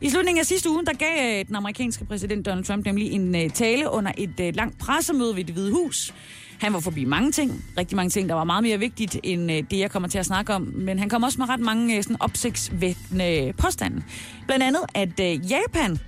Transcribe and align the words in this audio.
I 0.00 0.10
slutningen 0.10 0.40
af 0.40 0.46
sidste 0.46 0.70
uge, 0.70 0.86
der 0.86 0.92
gav 0.92 1.38
øh, 1.40 1.46
den 1.46 1.56
amerikanske 1.56 2.04
præsident 2.04 2.46
Donald 2.46 2.64
Trump 2.64 2.84
nemlig 2.86 3.12
en 3.12 3.34
øh, 3.34 3.50
tale 3.50 3.90
under 3.90 4.12
et 4.18 4.40
øh, 4.40 4.54
langt 4.54 4.78
pressemøde 4.78 5.36
ved 5.36 5.44
det 5.44 5.54
Hvide 5.54 5.72
Hus. 5.72 6.14
Han 6.60 6.72
var 6.72 6.80
forbi 6.80 7.04
mange 7.04 7.32
ting, 7.32 7.64
rigtig 7.78 7.96
mange 7.96 8.10
ting, 8.10 8.28
der 8.28 8.34
var 8.34 8.44
meget 8.44 8.62
mere 8.62 8.78
vigtigt 8.78 9.18
end 9.22 9.50
det, 9.50 9.78
jeg 9.78 9.90
kommer 9.90 10.08
til 10.08 10.18
at 10.18 10.26
snakke 10.26 10.54
om. 10.54 10.62
Men 10.62 10.98
han 10.98 11.08
kom 11.08 11.22
også 11.22 11.38
med 11.38 11.48
ret 11.48 11.60
mange 11.60 12.02
sådan 12.02 12.16
opsigtsvækkende 12.20 13.52
påstande. 13.58 14.02
Blandt 14.46 14.64
andet, 14.64 14.80
at 14.94 15.20
Japan, 15.50 15.98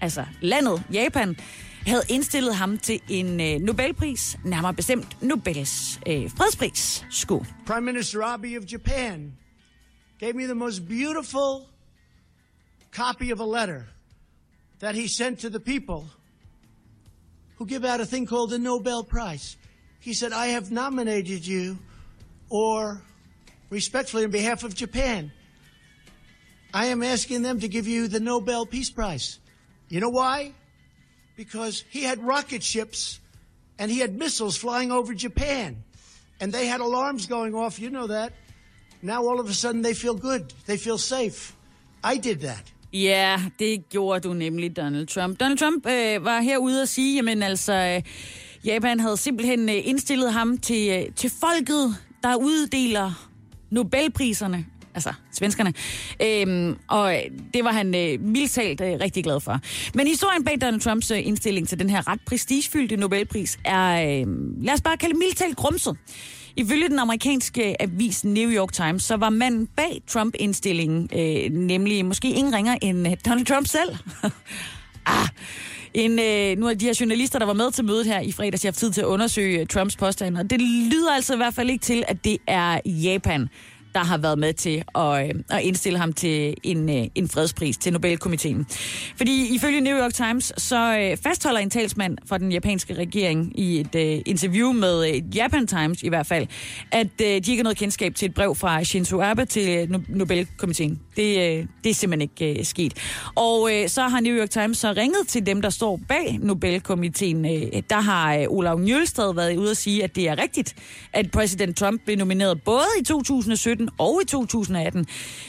altså 0.00 0.24
landet 0.40 0.82
Japan, 0.92 1.36
havde 1.86 2.02
indstillet 2.08 2.54
ham 2.54 2.78
til 2.78 3.00
en 3.08 3.62
Nobelpris, 3.62 4.38
nærmere 4.44 4.74
bestemt 4.74 5.22
Nobels 5.22 6.00
øh, 6.06 6.30
fredspris. 6.36 7.06
Skål. 7.10 7.46
Prime 7.66 7.86
Minister 7.86 8.22
Abe 8.22 8.58
of 8.58 8.64
Japan 8.72 9.32
gave 10.20 10.32
me 10.32 10.44
the 10.44 10.54
most 10.54 10.82
beautiful 10.88 11.70
copy 12.92 13.30
of 13.30 13.40
a 13.40 13.44
letter 13.44 13.86
that 14.80 14.94
he 14.94 15.08
sent 15.08 15.40
to 15.40 15.50
the 15.50 15.60
people 15.60 16.06
who 17.56 17.66
give 17.66 17.84
out 17.84 18.00
a 18.00 18.06
thing 18.06 18.26
called 18.26 18.50
the 18.50 18.58
Nobel 18.58 19.04
Prize. 19.04 19.56
He 20.00 20.14
said, 20.14 20.32
I 20.32 20.48
have 20.48 20.70
nominated 20.70 21.46
you, 21.46 21.78
or 22.48 23.02
respectfully, 23.68 24.24
on 24.24 24.30
behalf 24.30 24.64
of 24.64 24.74
Japan, 24.74 25.30
I 26.72 26.86
am 26.86 27.02
asking 27.02 27.42
them 27.42 27.60
to 27.60 27.68
give 27.68 27.86
you 27.86 28.08
the 28.08 28.20
Nobel 28.20 28.64
Peace 28.64 28.90
Prize. 28.90 29.38
You 29.88 30.00
know 30.00 30.08
why? 30.08 30.54
Because 31.36 31.84
he 31.90 32.02
had 32.02 32.22
rocket 32.22 32.62
ships 32.62 33.20
and 33.78 33.90
he 33.90 33.98
had 33.98 34.16
missiles 34.16 34.56
flying 34.56 34.92
over 34.92 35.14
Japan. 35.14 35.82
And 36.40 36.52
they 36.52 36.66
had 36.66 36.80
alarms 36.80 37.26
going 37.26 37.54
off. 37.54 37.78
You 37.78 37.90
know 37.90 38.06
that. 38.06 38.32
Now 39.02 39.22
all 39.22 39.40
of 39.40 39.48
a 39.48 39.54
sudden 39.54 39.82
they 39.82 39.94
feel 39.94 40.14
good. 40.14 40.54
They 40.66 40.76
feel 40.76 40.96
safe. 40.96 41.56
I 42.02 42.16
did 42.16 42.40
that. 42.40 42.70
Ja, 42.92 43.40
det 43.58 43.88
gjorde 43.88 44.28
du 44.28 44.34
nemlig, 44.34 44.76
Donald 44.76 45.06
Trump. 45.06 45.40
Donald 45.40 45.58
Trump 45.58 45.86
øh, 45.86 46.24
var 46.24 46.40
herude 46.40 46.82
og 46.82 46.88
sige, 46.88 47.16
jamen 47.16 47.42
altså, 47.42 47.72
øh, 47.72 48.02
Japan 48.64 49.00
havde 49.00 49.16
simpelthen 49.16 49.68
øh, 49.68 49.88
indstillet 49.88 50.32
ham 50.32 50.58
til, 50.58 50.90
øh, 50.90 51.14
til 51.16 51.30
folket, 51.40 51.96
der 52.22 52.36
uddeler 52.36 53.28
Nobelpriserne 53.70 54.66
altså 54.94 55.12
svenskerne. 55.32 55.74
Øhm, 56.22 56.76
og 56.88 57.14
øh, 57.14 57.22
det 57.54 57.64
var 57.64 57.72
han 57.72 57.94
øh, 57.94 58.20
mildt 58.20 58.50
talt 58.50 58.80
øh, 58.80 59.00
rigtig 59.00 59.24
glad 59.24 59.40
for. 59.40 59.60
Men 59.94 60.06
historien 60.06 60.44
bag 60.44 60.60
Donald 60.60 60.80
Trumps 60.80 61.10
øh, 61.10 61.26
indstilling 61.26 61.68
til 61.68 61.78
den 61.78 61.90
her 61.90 62.08
ret 62.08 62.20
prestigefyldte 62.26 62.96
Nobelpris 62.96 63.58
er, 63.64 63.92
øh, 63.92 64.26
lad 64.64 64.74
os 64.74 64.80
bare 64.80 64.96
kalde 64.96 65.18
mildt 65.18 65.36
talt 65.36 65.56
grumset. 65.56 65.96
Ifølge 66.60 66.88
den 66.88 66.98
amerikanske 66.98 67.82
avis 67.82 68.24
New 68.24 68.50
York 68.50 68.72
Times, 68.72 69.02
så 69.02 69.16
var 69.16 69.30
manden 69.30 69.66
bag 69.66 70.02
Trump-indstillingen 70.06 71.08
øh, 71.12 71.50
nemlig 71.52 72.04
måske 72.04 72.30
ingen 72.30 72.54
ringer 72.54 72.76
end 72.82 73.08
øh, 73.08 73.16
Donald 73.26 73.46
Trump 73.46 73.66
selv. 73.66 73.96
ah, 75.06 75.28
en, 75.94 76.18
øh, 76.18 76.58
nu 76.58 76.68
er 76.68 76.74
de 76.74 76.84
her 76.84 76.96
journalister, 77.00 77.38
der 77.38 77.46
var 77.46 77.52
med 77.52 77.70
til 77.72 77.84
mødet 77.84 78.06
her 78.06 78.20
i 78.20 78.32
fredags, 78.32 78.64
jeg 78.64 78.68
har 78.68 78.72
haft 78.72 78.78
tid 78.78 78.92
til 78.92 79.00
at 79.00 79.06
undersøge 79.06 79.64
Trumps 79.66 79.96
påstande, 79.96 80.40
og 80.40 80.50
det 80.50 80.60
lyder 80.60 81.12
altså 81.12 81.34
i 81.34 81.36
hvert 81.36 81.54
fald 81.54 81.70
ikke 81.70 81.82
til, 81.82 82.04
at 82.08 82.24
det 82.24 82.38
er 82.46 82.80
Japan, 82.86 83.48
der 83.94 84.04
har 84.04 84.18
været 84.18 84.38
med 84.38 84.52
til 84.52 84.82
at, 84.94 85.28
øh, 85.28 85.34
at 85.50 85.62
indstille 85.62 85.98
ham 85.98 86.12
til 86.12 86.54
en, 86.62 86.88
øh, 86.90 87.06
en 87.14 87.28
fredspris 87.28 87.76
til 87.76 87.92
Nobelkomiteen. 87.92 88.66
Fordi 89.16 89.54
ifølge 89.54 89.80
New 89.80 89.98
York 89.98 90.14
Times, 90.14 90.52
så 90.56 90.98
øh, 90.98 91.16
fastholder 91.16 91.60
en 91.60 91.70
talsmand 91.70 92.18
fra 92.26 92.38
den 92.38 92.52
japanske 92.52 92.94
regering 92.94 93.60
i 93.60 93.80
et 93.80 93.94
øh, 93.94 94.22
interview 94.26 94.72
med 94.72 95.08
øh, 95.08 95.36
Japan 95.36 95.66
Times 95.66 96.02
i 96.02 96.08
hvert 96.08 96.26
fald, 96.26 96.46
at 96.90 97.06
øh, 97.20 97.26
de 97.26 97.34
ikke 97.34 97.56
har 97.56 97.62
noget 97.62 97.78
kendskab 97.78 98.14
til 98.14 98.26
et 98.28 98.34
brev 98.34 98.54
fra 98.54 98.84
Shinzo 98.84 99.20
Abe 99.22 99.44
til 99.44 99.94
uh, 99.94 100.16
Nobelkomiteen. 100.16 101.00
Det, 101.16 101.68
det 101.84 101.90
er 101.90 101.94
simpelthen 101.94 102.30
ikke 102.38 102.64
sket. 102.64 102.94
Og 103.34 103.70
så 103.86 104.02
har 104.02 104.20
New 104.20 104.34
York 104.34 104.50
Times 104.50 104.78
så 104.78 104.92
ringet 104.96 105.28
til 105.28 105.46
dem, 105.46 105.62
der 105.62 105.70
står 105.70 106.00
bag 106.08 106.38
Nobelkomiteen. 106.42 107.44
Der 107.90 108.00
har 108.00 108.38
uh, 108.38 108.56
Olav 108.56 108.78
Njølstad 108.78 109.34
været 109.34 109.56
ude 109.56 109.70
at 109.70 109.76
sige, 109.76 110.04
at 110.04 110.16
det 110.16 110.28
er 110.28 110.42
rigtigt, 110.42 110.74
at 111.12 111.30
præsident 111.30 111.76
Trump 111.76 112.00
blev 112.04 112.16
nomineret 112.16 112.62
både 112.62 112.86
i 113.00 113.04
2017 113.04 113.79
2017 113.86 113.90
og 113.98 114.22
i 114.22 114.26
2018. 114.26 115.06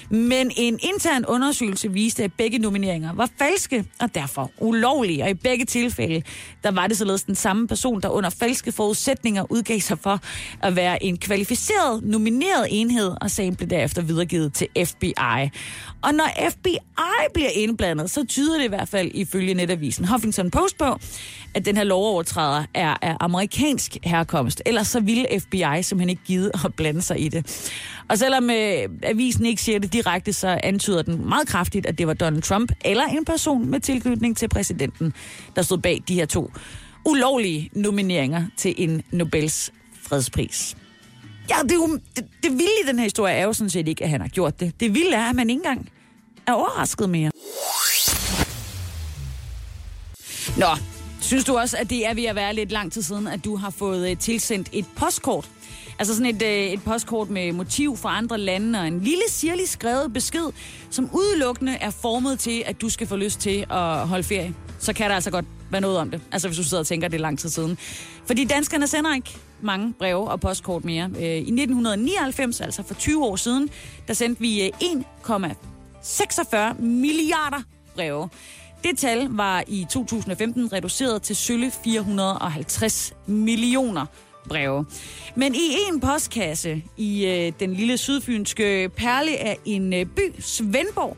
Men 0.10 0.52
en 0.58 0.80
intern 0.82 1.26
undersøgelse 1.26 1.92
viste, 1.92 2.24
at 2.24 2.34
begge 2.38 2.58
nomineringer 2.60 3.14
var 3.14 3.30
falske 3.40 3.86
og 4.00 4.16
derfor 4.16 4.52
ulovlige. 4.58 5.24
Og 5.24 5.30
i 5.30 5.34
begge 5.34 5.66
tilfælde, 5.66 6.24
der 6.64 6.72
var 6.72 6.88
det 6.88 6.98
således 6.98 7.24
den 7.24 7.36
samme 7.36 7.68
person, 7.68 8.02
der 8.02 8.10
under 8.10 8.30
falske 8.30 8.72
forudsætninger 8.72 9.46
udgav 9.50 9.80
sig 9.80 10.00
for 10.00 10.20
at 10.64 10.76
være 10.76 11.04
en 11.04 11.18
kvalificeret, 11.18 12.04
nomineret 12.04 12.68
enhed, 12.70 13.12
og 13.22 13.32
sagen 13.32 13.56
blev 13.56 13.70
derefter 13.70 14.02
videregivet 14.02 14.54
til 14.54 14.68
FBI. 14.86 15.50
Og 16.02 16.14
når 16.14 16.50
FBI 16.50 16.78
bliver 17.34 17.50
indblandet, 17.50 18.10
så 18.10 18.26
tyder 18.26 18.58
det 18.58 18.66
i 18.66 18.68
hvert 18.68 18.88
fald 18.90 19.12
ifølge 19.14 19.54
netavisen 19.54 20.06
Huffington 20.06 20.52
Post 20.52 20.78
på, 20.78 21.00
at 21.54 21.66
den 21.66 21.78
her 21.78 21.84
lovovertræder 21.84 22.64
er 22.74 22.96
af 23.02 23.18
amerikansk 23.20 23.98
herkomst. 24.04 24.62
Ellers 24.66 24.88
så 24.88 25.00
ville 25.00 25.26
FBI 25.40 25.84
simpelthen 25.84 26.10
ikke 26.10 26.22
give 26.26 26.52
at 26.66 26.74
blande 26.74 27.02
sig 27.02 27.20
i 27.20 27.28
det. 27.28 27.72
Og 28.08 28.18
selvom 28.22 28.50
øh, 28.50 28.90
avisen 29.04 29.46
ikke 29.46 29.62
siger 29.62 29.80
det 29.80 29.94
direkte, 29.94 30.34
så 30.34 30.60
antyder 30.64 31.02
den 31.02 31.30
meget 31.30 31.48
kraftigt, 31.48 31.86
at 31.86 31.98
det 31.98 32.08
var 32.08 32.14
Donald 32.14 32.42
Trump 32.42 32.72
eller 32.86 33.04
en 33.04 33.26
person 33.26 33.70
med 33.70 33.80
tilknytning 33.80 34.38
til 34.38 34.50
præsidenten, 34.50 35.14
der 35.56 35.62
stod 35.62 35.78
bag 35.78 36.04
de 36.08 36.14
her 36.14 36.26
to 36.26 36.52
ulovlige 37.06 37.70
nomineringer 37.74 38.46
til 38.58 38.76
en 38.78 39.04
Nobels 39.12 39.72
fredspris. 40.04 40.78
Ja, 41.50 41.56
det, 41.64 41.72
er 41.72 41.76
jo, 41.76 42.00
det, 42.16 42.26
det 42.44 42.52
vilde 42.52 42.72
i 42.84 42.88
den 42.88 43.00
her 43.00 43.04
historie 43.04 43.34
er 43.34 43.44
jo 43.44 43.54
sådan 43.54 43.70
set 43.70 43.88
ikke, 43.88 44.04
at 44.04 44.10
han 44.10 44.22
har 44.22 44.28
gjort 44.28 44.60
det. 44.60 44.80
Det 44.80 44.94
vilde 44.94 45.16
er, 45.16 45.30
at 45.30 45.36
man 45.36 45.50
ikke 45.50 45.60
engang 45.60 45.90
er 46.48 46.54
overrasket 46.54 47.10
mere. 47.10 47.32
Nå, 50.58 50.68
synes 51.22 51.46
du 51.46 51.58
også, 51.58 51.78
at 51.78 51.90
det 51.90 52.08
er 52.08 52.14
ved 52.14 52.24
at 52.26 52.36
være 52.36 52.56
lidt 52.56 52.72
lang 52.72 52.92
tid 52.92 53.02
siden, 53.02 53.28
at 53.28 53.46
du 53.46 53.56
har 53.56 53.70
fået 53.70 54.10
øh, 54.12 54.18
tilsendt 54.18 54.70
et 54.72 54.86
postkort 54.96 55.50
Altså 56.00 56.16
sådan 56.16 56.36
et, 56.36 56.42
øh, 56.42 56.50
et 56.50 56.84
postkort 56.84 57.30
med 57.30 57.52
motiv 57.52 57.98
fra 57.98 58.18
andre 58.18 58.38
lande 58.38 58.80
og 58.80 58.88
en 58.88 59.00
lille 59.00 59.24
sirlig 59.28 59.70
skrevet 59.70 60.14
besked, 60.14 60.52
som 60.90 61.10
udelukkende 61.14 61.74
er 61.74 61.90
formet 61.90 62.40
til, 62.40 62.64
at 62.66 62.82
du 62.82 62.90
skal 62.90 63.08
få 63.08 63.16
lyst 63.16 63.40
til 63.40 63.66
at 63.70 64.08
holde 64.08 64.24
ferie. 64.24 64.54
Så 64.80 64.94
kan 64.94 65.10
der 65.10 65.16
altså 65.16 65.32
godt 65.32 65.46
være 65.72 65.82
noget 65.82 65.98
om 65.98 66.12
det. 66.12 66.22
Altså 66.32 66.48
hvis 66.48 66.58
du 66.58 66.64
sidder 66.64 66.80
og 66.80 66.88
tænker, 66.88 67.06
at 67.06 67.12
det 67.12 67.18
er 67.18 67.22
lang 67.22 67.40
tid 67.40 67.50
siden. 67.50 67.78
Fordi 68.26 68.46
danskerne 68.46 68.88
sender 68.88 69.16
ikke 69.16 69.38
mange 69.62 69.94
breve 69.94 70.32
og 70.32 70.40
postkort 70.40 70.86
mere. 70.86 71.10
Øh, 71.16 71.24
I 71.24 71.38
1999, 71.38 72.62
altså 72.62 72.84
for 72.84 72.94
20 72.94 73.26
år 73.26 73.36
siden, 73.36 73.70
der 74.08 74.14
sendte 74.14 74.42
vi 74.42 74.66
øh, 74.66 74.72
1,46 74.82 76.82
milliarder 76.82 77.62
breve. 77.96 78.30
Det 78.84 78.98
tal 78.98 79.28
var 79.30 79.64
i 79.68 79.86
2015 79.90 80.74
reduceret 80.74 81.22
til 81.22 81.36
sølle 81.36 81.72
450 81.84 83.14
millioner 83.26 84.06
breve. 84.50 84.86
Men 85.36 85.56
i 85.56 85.78
en 85.92 86.00
postkasse 86.00 86.84
i 86.98 87.26
øh, 87.26 87.54
den 87.60 87.74
lille 87.74 87.98
sydfynske 87.98 88.90
perle 88.96 89.38
af 89.38 89.58
en 89.66 89.94
øh, 89.94 90.06
by, 90.06 90.34
Svendborg, 90.40 91.18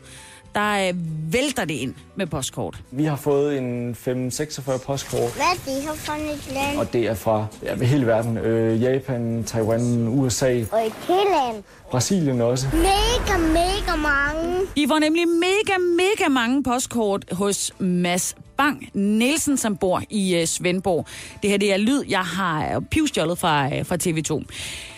der 0.54 0.88
øh, 0.88 0.94
vælter 1.32 1.64
det 1.64 1.74
ind 1.74 1.94
med 2.16 2.26
postkort. 2.26 2.82
Vi 2.90 3.04
har 3.04 3.16
fået 3.16 3.58
en 3.58 3.92
5-46 3.92 4.78
postkort. 4.86 5.34
Hvad 5.34 5.46
er 5.46 5.60
det 5.64 5.82
her 5.82 5.94
for 5.94 6.12
et 6.12 6.52
land? 6.54 6.78
Og 6.78 6.92
det 6.92 7.06
er 7.06 7.14
fra 7.14 7.46
ja, 7.62 7.84
hele 7.84 8.06
verden. 8.06 8.38
Øh, 8.38 8.82
Japan, 8.82 9.44
Taiwan, 9.46 10.08
USA. 10.08 10.64
Og 10.72 10.86
et 10.86 10.92
helt 11.08 11.30
land. 11.30 11.62
Brasilien 11.90 12.40
også. 12.40 12.66
Mega, 12.72 13.38
mega 13.38 13.96
mange. 13.96 14.60
I 14.76 14.86
får 14.88 14.98
nemlig 14.98 15.28
mega, 15.28 15.78
mega 15.78 16.28
mange 16.28 16.62
postkort 16.62 17.24
hos 17.32 17.72
Mads 17.78 18.36
Bang 18.56 18.88
Nielsen, 18.94 19.56
som 19.56 19.76
bor 19.76 20.02
i 20.10 20.40
uh, 20.40 20.44
Svendborg. 20.46 21.06
Det 21.42 21.50
her 21.50 21.56
det 21.56 21.72
er 21.72 21.76
lyd, 21.76 22.04
jeg 22.08 22.20
har 22.20 22.80
pivstjålet 22.90 23.38
fra, 23.38 23.66
uh, 23.66 23.86
fra 23.86 23.96
TV2. 24.02 24.44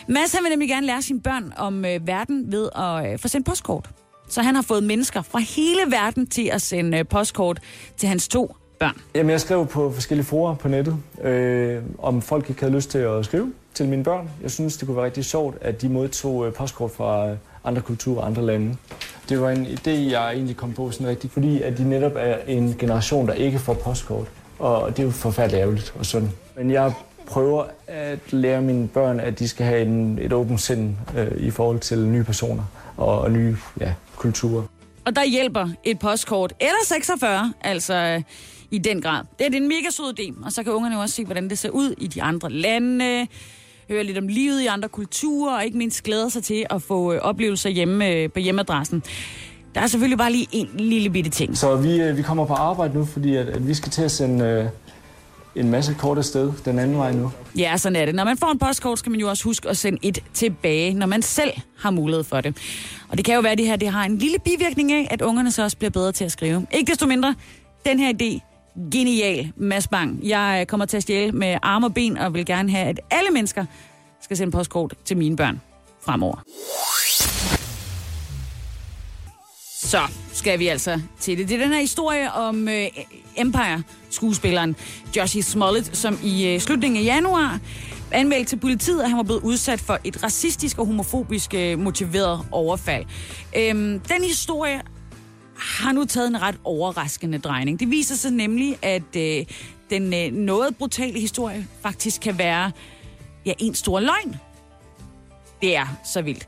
Mads 0.09 0.33
han 0.33 0.43
vil 0.43 0.51
nemlig 0.51 0.69
gerne 0.69 0.87
lære 0.87 1.03
sine 1.03 1.21
børn 1.21 1.53
om 1.57 1.79
uh, 1.79 2.07
verden 2.07 2.53
ved 2.53 2.69
at 2.77 3.13
uh, 3.13 3.21
få 3.21 3.29
sendt 3.29 3.47
postkort. 3.47 3.91
Så 4.29 4.43
han 4.43 4.55
har 4.55 4.63
fået 4.63 4.83
mennesker 4.83 5.23
fra 5.23 5.39
hele 5.39 5.81
verden 5.91 6.27
til 6.27 6.51
at 6.53 6.63
sende 6.63 6.99
øh, 6.99 7.07
postkort 7.07 7.61
til 7.97 8.09
hans 8.09 8.29
to 8.29 8.57
børn. 8.79 8.97
Jamen, 9.15 9.31
jeg 9.31 9.41
skrev 9.41 9.67
på 9.67 9.93
forskellige 9.93 10.27
forer 10.27 10.55
på 10.55 10.69
nettet, 10.69 10.97
øh, 11.23 11.83
om 11.99 12.23
folk 12.23 12.49
ikke 12.49 12.61
havde 12.61 12.75
lyst 12.75 12.91
til 12.91 12.99
at 12.99 13.25
skrive 13.25 13.53
til 13.75 13.89
mine 13.89 14.05
børn. 14.05 14.31
Jeg 14.43 14.51
synes, 14.51 14.77
det 14.77 14.87
kunne 14.87 14.97
være 14.97 15.05
rigtig 15.05 15.25
sjovt, 15.25 15.57
at 15.61 15.83
de 15.83 15.89
modtog 15.89 16.47
øh, 16.47 16.53
postkort 16.53 16.91
fra 16.91 17.29
øh, 17.29 17.37
andre 17.65 17.83
kulturer 17.83 18.21
og 18.21 18.27
andre 18.27 18.43
lande. 18.43 18.77
Det 19.29 19.41
var 19.41 19.51
en 19.51 19.67
idé, 19.67 19.91
jeg 19.91 20.33
egentlig 20.33 20.57
kom 20.57 20.73
på 20.73 20.91
sådan 20.91 21.07
rigtigt, 21.07 21.33
fordi 21.33 21.63
at 21.63 21.79
de 21.79 21.89
netop 21.89 22.13
er 22.17 22.37
en 22.47 22.75
generation, 22.79 23.27
der 23.27 23.33
ikke 23.33 23.59
får 23.59 23.75
postkort. 23.75 24.27
Og 24.59 24.91
det 24.91 24.99
er 24.99 25.05
jo 25.05 25.11
forfærdeligt 25.11 25.61
ærgerligt 25.61 25.95
og 25.99 26.07
sådan. 26.07 26.31
Men 26.57 26.71
jeg 26.71 26.93
prøver 27.27 27.65
at 27.87 28.19
lære 28.31 28.63
mine 28.63 28.89
børn, 28.89 29.21
at 29.21 29.39
de 29.39 29.49
skal 29.49 29.67
have 29.67 29.83
en, 29.83 30.19
et 30.23 30.33
åbent 30.33 30.61
sind 30.61 30.97
øh, 31.17 31.33
i 31.37 31.51
forhold 31.51 31.79
til 31.79 32.07
nye 32.07 32.25
personer 32.25 32.63
og, 32.97 33.21
og 33.21 33.31
nye 33.31 33.57
ja, 33.81 33.93
kulturer. 34.17 34.63
Og 35.07 35.17
der 35.17 35.25
hjælper 35.25 35.69
et 35.85 35.99
postkort, 35.99 36.53
eller 36.61 36.85
46, 36.85 37.53
altså 37.61 37.95
øh, 37.95 38.23
i 38.71 38.79
den 38.79 39.03
grad. 39.03 39.25
Det 39.39 39.55
er 39.55 39.57
en 39.57 39.69
mega 39.69 39.91
sød 39.91 40.21
idé, 40.21 40.45
og 40.45 40.53
så 40.53 40.63
kan 40.63 40.73
ungerne 40.73 40.95
jo 40.95 41.01
også 41.01 41.15
se, 41.15 41.25
hvordan 41.25 41.51
det 41.51 41.59
ser 41.59 41.71
ud 41.71 41.95
i 41.99 42.07
de 42.07 42.23
andre 42.23 42.51
lande, 42.51 43.27
høre 43.89 44.05
lidt 44.05 44.19
om 44.19 44.29
livet 44.29 44.61
i 44.61 44.67
andre 44.67 44.89
kulturer, 44.89 45.57
og 45.57 45.65
ikke 45.65 45.79
mindst 45.79 46.03
glæde 46.03 46.31
sig 46.31 46.45
til 46.45 46.67
at 46.71 46.83
få 46.83 47.13
øh, 47.13 47.21
oplevelser 47.21 47.71
hjemme 47.71 48.09
øh, 48.09 48.31
på 48.31 48.39
hjemmeadressen. 48.39 49.03
Der 49.75 49.81
er 49.81 49.87
selvfølgelig 49.87 50.19
bare 50.19 50.33
lige 50.33 50.49
en 50.53 50.69
lille 50.79 51.11
bitte 51.11 51.31
ting. 51.31 51.59
Så 51.59 51.77
vi, 51.77 52.13
vi 52.13 52.23
kommer 52.23 52.47
på 52.47 52.55
arbejde 52.55 52.95
nu, 52.95 53.05
fordi 53.05 53.37
at, 53.37 53.49
at 53.49 53.69
vi 53.69 53.75
skal 53.75 53.93
til 53.93 54.03
at 54.03 54.11
sende 54.11 54.71
en 55.57 55.71
masse 55.71 55.95
kort 55.95 56.19
afsted 56.19 56.53
den 56.65 56.79
anden 56.79 56.99
vej 56.99 57.13
nu. 57.13 57.33
Ja, 57.59 57.77
sådan 57.77 57.97
er 57.97 58.05
det. 58.05 58.15
Når 58.15 58.25
man 58.25 58.37
får 58.37 58.53
en 58.53 58.59
postkort, 58.59 58.99
skal 58.99 59.11
man 59.11 59.21
jo 59.21 59.29
også 59.29 59.45
huske 59.45 59.69
at 59.69 59.77
sende 59.77 59.99
et 60.03 60.19
tilbage, 60.35 60.95
når 60.95 61.07
man 61.07 61.23
selv 61.23 61.53
har 61.79 61.91
mulighed 61.91 62.25
for 62.25 62.41
det. 62.41 62.57
Og 63.09 63.17
det 63.17 63.25
kan 63.25 63.35
jo 63.35 63.41
være, 63.41 63.53
at 63.53 63.59
det 63.59 63.67
her 63.67 63.77
det 63.77 63.89
har 63.89 64.05
en 64.05 64.19
lille 64.19 64.39
bivirkning 64.39 64.93
af, 64.93 65.09
at 65.11 65.23
ungerne 65.23 65.51
så 65.51 65.63
også 65.63 65.77
bliver 65.77 65.91
bedre 65.91 66.13
til 66.13 66.25
at 66.25 66.33
skrive. 66.33 66.67
Ikke 66.73 66.91
desto 66.91 67.07
mindre, 67.07 67.35
den 67.87 67.99
her 67.99 68.13
idé, 68.13 68.41
genial, 68.93 69.53
Mads 69.57 69.89
Bang. 69.89 70.21
Jeg 70.23 70.59
øh, 70.61 70.67
kommer 70.67 70.87
til 70.87 70.97
at 70.97 71.03
stjæle 71.03 71.33
med 71.33 71.59
arme 71.63 71.87
og 71.87 71.95
ben, 71.95 72.19
og 72.19 72.35
vil 72.35 72.47
gerne 72.47 72.71
have, 72.71 72.87
at 72.87 73.01
alle 73.11 73.31
mennesker 73.31 73.65
skal 74.21 74.37
sende 74.37 74.53
postkort 74.53 74.95
til 75.05 75.17
mine 75.17 75.37
børn 75.37 75.61
fremover. 76.05 76.43
Så 79.87 80.01
skal 80.33 80.59
vi 80.59 80.69
altså 80.69 81.01
til 81.21 81.39
det. 81.39 81.49
Det 81.49 81.55
er 81.55 81.65
den 81.65 81.73
her 81.73 81.81
historie 81.81 82.33
om 82.33 82.69
øh, 82.69 82.87
Empire-skuespilleren 83.37 84.77
Joshie 85.17 85.43
Smollett, 85.43 85.97
som 85.97 86.19
i 86.25 86.47
øh, 86.47 86.61
slutningen 86.61 87.01
af 87.01 87.05
januar 87.05 87.61
anmeldte 88.13 88.51
til 88.51 88.57
politiet, 88.57 89.03
at 89.03 89.09
han 89.09 89.17
var 89.17 89.23
blevet 89.23 89.43
udsat 89.43 89.81
for 89.81 89.99
et 90.05 90.23
racistisk 90.23 90.79
og 90.79 90.87
homofobisk 90.87 91.55
øh, 91.55 91.79
motiveret 91.79 92.41
overfald. 92.51 93.05
Øhm, 93.57 94.01
den 94.01 94.25
historie 94.25 94.83
har 95.59 95.93
nu 95.93 96.05
taget 96.05 96.29
en 96.29 96.43
ret 96.43 96.57
overraskende 96.65 97.39
drejning. 97.39 97.81
Det 97.81 97.91
viser 97.91 98.15
sig 98.15 98.31
nemlig, 98.31 98.79
at 98.83 99.17
øh, 99.17 99.47
den 99.91 100.15
øh, 100.15 100.33
noget 100.33 100.77
brutale 100.77 101.21
historie 101.21 101.67
faktisk 101.83 102.21
kan 102.21 102.39
være 102.39 102.73
ja, 103.47 103.53
en 103.59 103.75
stor 103.75 104.01
løgn. 104.01 104.37
Det 105.63 105.77
er 105.77 105.87
så 106.05 106.23
vildt. 106.23 106.47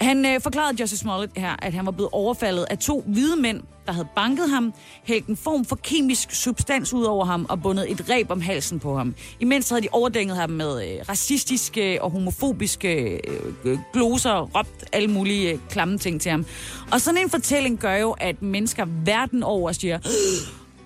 Han 0.00 0.26
øh, 0.26 0.40
forklarede 0.40 0.82
Jesse 0.82 0.96
Smollett 0.96 1.32
her, 1.36 1.56
at 1.62 1.72
han 1.72 1.86
var 1.86 1.92
blevet 1.92 2.10
overfaldet 2.12 2.66
af 2.70 2.78
to 2.78 3.04
hvide 3.06 3.36
mænd, 3.36 3.60
der 3.86 3.92
havde 3.92 4.08
banket 4.16 4.50
ham, 4.50 4.72
hældt 5.04 5.26
en 5.26 5.36
form 5.36 5.64
for 5.64 5.76
kemisk 5.76 6.30
substans 6.30 6.92
ud 6.92 7.04
over 7.04 7.24
ham 7.24 7.46
og 7.48 7.62
bundet 7.62 7.90
et 7.90 8.10
reb 8.10 8.30
om 8.30 8.40
halsen 8.40 8.80
på 8.80 8.96
ham. 8.96 9.14
Imens 9.40 9.68
havde 9.68 9.82
de 9.82 9.88
overdænget 9.92 10.36
ham 10.36 10.50
med 10.50 10.88
øh, 10.88 11.08
racistiske 11.08 12.02
og 12.02 12.10
homofobiske 12.10 13.20
øh, 13.64 13.78
gloser 13.92 14.30
og 14.30 14.50
råbt 14.54 14.84
alle 14.92 15.08
mulige 15.08 15.52
øh, 15.52 15.58
klamme 15.70 15.98
ting 15.98 16.20
til 16.20 16.30
ham. 16.30 16.46
Og 16.92 17.00
sådan 17.00 17.20
en 17.20 17.30
fortælling 17.30 17.78
gør 17.78 17.94
jo, 17.94 18.10
at 18.10 18.42
mennesker 18.42 18.86
verden 19.04 19.42
over 19.42 19.72
siger, 19.72 19.98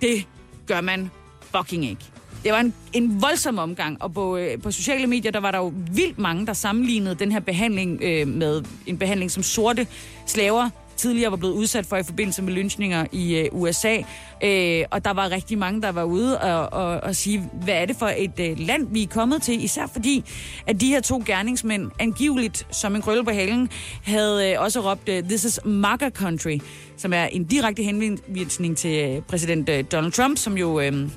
det 0.01 0.27
gør 0.67 0.81
man 0.81 1.11
fucking 1.41 1.85
ikke. 1.85 2.14
Det 2.45 2.53
var 2.53 2.59
en, 2.59 2.73
en 2.93 3.21
voldsom 3.21 3.59
omgang, 3.59 4.01
og 4.01 4.13
på, 4.13 4.37
øh, 4.37 4.61
på 4.61 4.71
sociale 4.71 5.07
medier, 5.07 5.31
der 5.31 5.39
var 5.39 5.51
der 5.51 5.57
jo 5.57 5.73
vildt 5.91 6.19
mange, 6.19 6.45
der 6.45 6.53
sammenlignede 6.53 7.15
den 7.15 7.31
her 7.31 7.39
behandling 7.39 7.99
øh, 8.03 8.27
med 8.27 8.63
en 8.85 8.97
behandling, 8.97 9.31
som 9.31 9.43
sorte 9.43 9.87
slaver 10.25 10.69
tidligere 10.97 11.31
var 11.31 11.37
blevet 11.37 11.53
udsat 11.53 11.85
for 11.85 11.97
i 11.97 12.03
forbindelse 12.03 12.41
med 12.41 12.53
lynchninger 12.53 13.05
i 13.11 13.35
øh, 13.35 13.49
USA. 13.51 13.97
Øh, 14.43 14.83
og 14.91 15.05
der 15.05 15.13
var 15.13 15.31
rigtig 15.31 15.57
mange, 15.57 15.81
der 15.81 15.91
var 15.91 16.03
ude 16.03 16.41
og, 16.41 16.73
og, 16.73 16.99
og 17.03 17.15
sige, 17.15 17.49
hvad 17.63 17.73
er 17.73 17.85
det 17.85 17.95
for 17.95 18.11
et 18.17 18.39
øh, 18.39 18.59
land, 18.59 18.87
vi 18.91 19.03
er 19.03 19.07
kommet 19.07 19.41
til? 19.41 19.63
Især 19.63 19.87
fordi, 19.87 20.23
at 20.67 20.81
de 20.81 20.87
her 20.87 21.01
to 21.01 21.23
gerningsmænd, 21.25 21.91
angiveligt 21.99 22.67
som 22.71 22.95
en 22.95 23.01
krølle 23.01 23.23
på 23.23 23.31
halen, 23.31 23.69
havde 24.03 24.51
øh, 24.51 24.61
også 24.61 24.91
råbt, 24.91 25.09
øh, 25.09 25.23
this 25.23 25.43
is 25.43 25.59
MAGA 25.65 26.09
country, 26.09 26.57
som 26.97 27.13
er 27.13 27.23
en 27.23 27.43
direkte 27.43 27.83
henvisning 27.83 28.77
til 28.77 29.09
øh, 29.09 29.21
præsident 29.21 29.69
øh, 29.69 29.83
Donald 29.91 30.11
Trump, 30.11 30.37
som 30.37 30.57
jo... 30.57 30.79
Øh, 30.79 31.09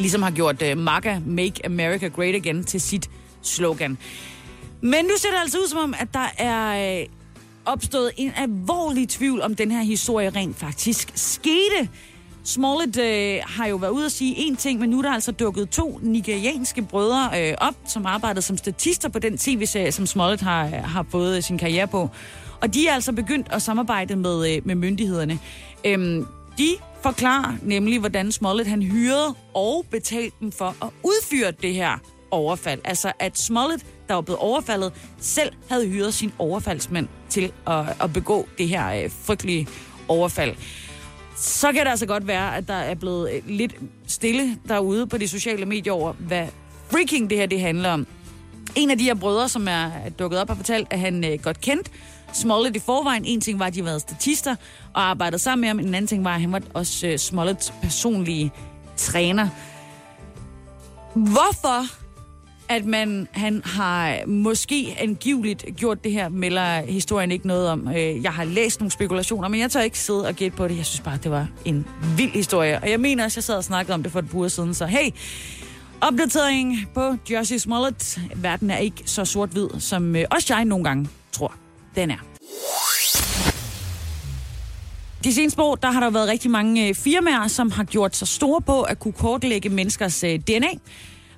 ligesom 0.00 0.22
har 0.22 0.30
gjort 0.30 0.62
uh, 0.62 0.78
MAGA, 0.78 1.18
Make 1.26 1.66
America 1.66 2.08
Great 2.08 2.34
Again, 2.34 2.64
til 2.64 2.80
sit 2.80 3.10
slogan. 3.42 3.98
Men 4.80 5.04
nu 5.04 5.10
ser 5.16 5.28
det 5.28 5.38
altså 5.40 5.58
ud 5.58 5.68
som 5.68 5.78
om, 5.78 5.94
at 5.98 6.08
der 6.14 6.26
er 6.38 7.00
øh, 7.00 7.06
opstået 7.64 8.10
en 8.16 8.32
alvorlig 8.36 9.08
tvivl 9.08 9.42
om 9.42 9.54
den 9.54 9.70
her 9.70 9.82
historie 9.82 10.30
rent 10.30 10.56
faktisk 10.56 11.12
skete. 11.14 11.88
Smollett 12.44 12.98
øh, 12.98 13.38
har 13.46 13.66
jo 13.66 13.76
været 13.76 13.90
ude 13.90 14.06
at 14.06 14.12
sige 14.12 14.34
én 14.36 14.56
ting, 14.56 14.80
men 14.80 14.90
nu 14.90 14.98
er 14.98 15.02
der 15.02 15.12
altså 15.12 15.32
dukket 15.32 15.70
to 15.70 16.00
nigerianske 16.02 16.82
brødre 16.82 17.30
øh, 17.36 17.54
op, 17.58 17.74
som 17.86 18.06
arbejdede 18.06 18.42
som 18.42 18.56
statister 18.56 19.08
på 19.08 19.18
den 19.18 19.38
tv-serie, 19.38 19.92
som 19.92 20.06
Smollett 20.06 20.42
har, 20.42 20.66
øh, 20.66 20.72
har 20.72 21.06
fået 21.10 21.44
sin 21.44 21.58
karriere 21.58 21.86
på. 21.86 22.10
Og 22.60 22.74
de 22.74 22.88
er 22.88 22.94
altså 22.94 23.12
begyndt 23.12 23.46
at 23.50 23.62
samarbejde 23.62 24.16
med, 24.16 24.56
øh, 24.56 24.62
med 24.64 24.74
myndighederne. 24.74 25.38
Um, 25.94 26.26
de 26.58 26.76
forklarer 27.02 27.56
nemlig, 27.62 27.98
hvordan 27.98 28.32
Smollett 28.32 28.68
han 28.68 28.82
hyrede 28.82 29.34
og 29.54 29.86
betalte 29.90 30.36
dem 30.40 30.52
for 30.52 30.76
at 30.82 30.88
udføre 31.02 31.50
det 31.50 31.74
her 31.74 31.98
overfald. 32.30 32.80
Altså 32.84 33.12
at 33.18 33.38
Smollett, 33.38 33.86
der 34.08 34.14
var 34.14 34.20
blevet 34.20 34.38
overfaldet, 34.38 34.92
selv 35.20 35.52
havde 35.68 35.88
hyret 35.88 36.14
sin 36.14 36.32
overfaldsmænd 36.38 37.08
til 37.28 37.52
at, 37.66 38.02
at 38.02 38.12
begå 38.12 38.48
det 38.58 38.68
her 38.68 39.04
øh, 39.04 39.10
frygtelige 39.10 39.68
overfald. 40.08 40.56
Så 41.36 41.72
kan 41.72 41.84
det 41.84 41.90
altså 41.90 42.06
godt 42.06 42.26
være, 42.26 42.56
at 42.56 42.68
der 42.68 42.74
er 42.74 42.94
blevet 42.94 43.32
øh, 43.32 43.42
lidt 43.46 43.74
stille 44.06 44.56
derude 44.68 45.06
på 45.06 45.18
de 45.18 45.28
sociale 45.28 45.66
medier 45.66 45.92
over, 45.92 46.12
hvad 46.12 46.46
freaking 46.90 47.30
det 47.30 47.38
her 47.38 47.46
det 47.46 47.60
handler 47.60 47.90
om. 47.90 48.06
En 48.76 48.90
af 48.90 48.98
de 48.98 49.04
her 49.04 49.14
brødre, 49.14 49.48
som 49.48 49.68
er 49.68 49.90
dukket 50.18 50.40
op, 50.40 50.48
har 50.48 50.54
fortalt, 50.54 50.88
at 50.90 50.98
han 50.98 51.24
øh, 51.24 51.38
godt 51.42 51.60
kendt 51.60 51.90
Smollett 52.32 52.76
i 52.76 52.80
forvejen. 52.80 53.24
En 53.24 53.40
ting 53.40 53.58
var, 53.58 53.66
at 53.66 53.74
de 53.74 53.84
var 53.84 53.98
statister 53.98 54.56
og 54.94 55.02
arbejdede 55.02 55.38
sammen 55.38 55.60
med 55.60 55.68
ham. 55.68 55.78
En 55.78 55.94
anden 55.94 56.06
ting 56.06 56.24
var, 56.24 56.34
at 56.34 56.40
han 56.40 56.52
var 56.52 56.62
også 56.74 57.06
øh, 57.06 57.18
Smolletts 57.18 57.72
personlige 57.82 58.52
træner. 58.96 59.48
Hvorfor 61.14 62.00
at 62.70 62.84
man 62.86 63.28
han 63.32 63.62
har 63.64 64.26
måske 64.26 64.96
angiveligt 64.98 65.64
gjort 65.76 66.04
det 66.04 66.12
her, 66.12 66.28
melder 66.28 66.82
historien 66.82 67.30
ikke 67.30 67.46
noget 67.46 67.68
om. 67.68 67.88
Øh, 67.88 68.22
jeg 68.22 68.32
har 68.32 68.44
læst 68.44 68.80
nogle 68.80 68.90
spekulationer, 68.90 69.48
men 69.48 69.60
jeg 69.60 69.70
tør 69.70 69.80
ikke 69.80 69.98
sidde 69.98 70.26
og 70.26 70.34
gætte 70.34 70.56
på 70.56 70.68
det. 70.68 70.76
Jeg 70.76 70.86
synes 70.86 71.00
bare, 71.00 71.18
det 71.22 71.30
var 71.30 71.46
en 71.64 71.86
vild 72.16 72.30
historie. 72.30 72.80
Og 72.82 72.90
jeg 72.90 73.00
mener 73.00 73.24
også, 73.24 73.38
jeg 73.38 73.44
sad 73.44 73.56
og 73.56 73.64
snakkede 73.64 73.94
om 73.94 74.02
det 74.02 74.12
for 74.12 74.18
et 74.18 74.28
par 74.30 74.38
uger 74.38 74.48
siden, 74.48 74.74
så 74.74 74.86
hey, 74.86 75.10
opdatering 76.00 76.76
på 76.94 77.14
Jersey 77.30 77.58
Smollett. 77.58 78.20
Verden 78.34 78.70
er 78.70 78.78
ikke 78.78 79.02
så 79.06 79.24
sort-hvid, 79.24 79.68
som 79.78 80.16
øh, 80.16 80.24
også 80.30 80.54
jeg 80.54 80.64
nogle 80.64 80.84
gange 80.84 81.08
tror, 81.32 81.54
den 81.96 82.10
er. 82.10 82.16
De 85.24 85.34
seneste 85.34 85.62
år, 85.62 85.74
der 85.74 85.90
har 85.90 86.00
der 86.00 86.10
været 86.10 86.28
rigtig 86.28 86.50
mange 86.50 86.88
øh, 86.88 86.94
firmaer, 86.94 87.48
som 87.48 87.70
har 87.70 87.84
gjort 87.84 88.16
sig 88.16 88.28
store 88.28 88.60
på 88.60 88.82
at 88.82 88.98
kunne 88.98 89.12
kortlægge 89.12 89.68
menneskers 89.68 90.24
øh, 90.24 90.38
DNA. 90.38 90.68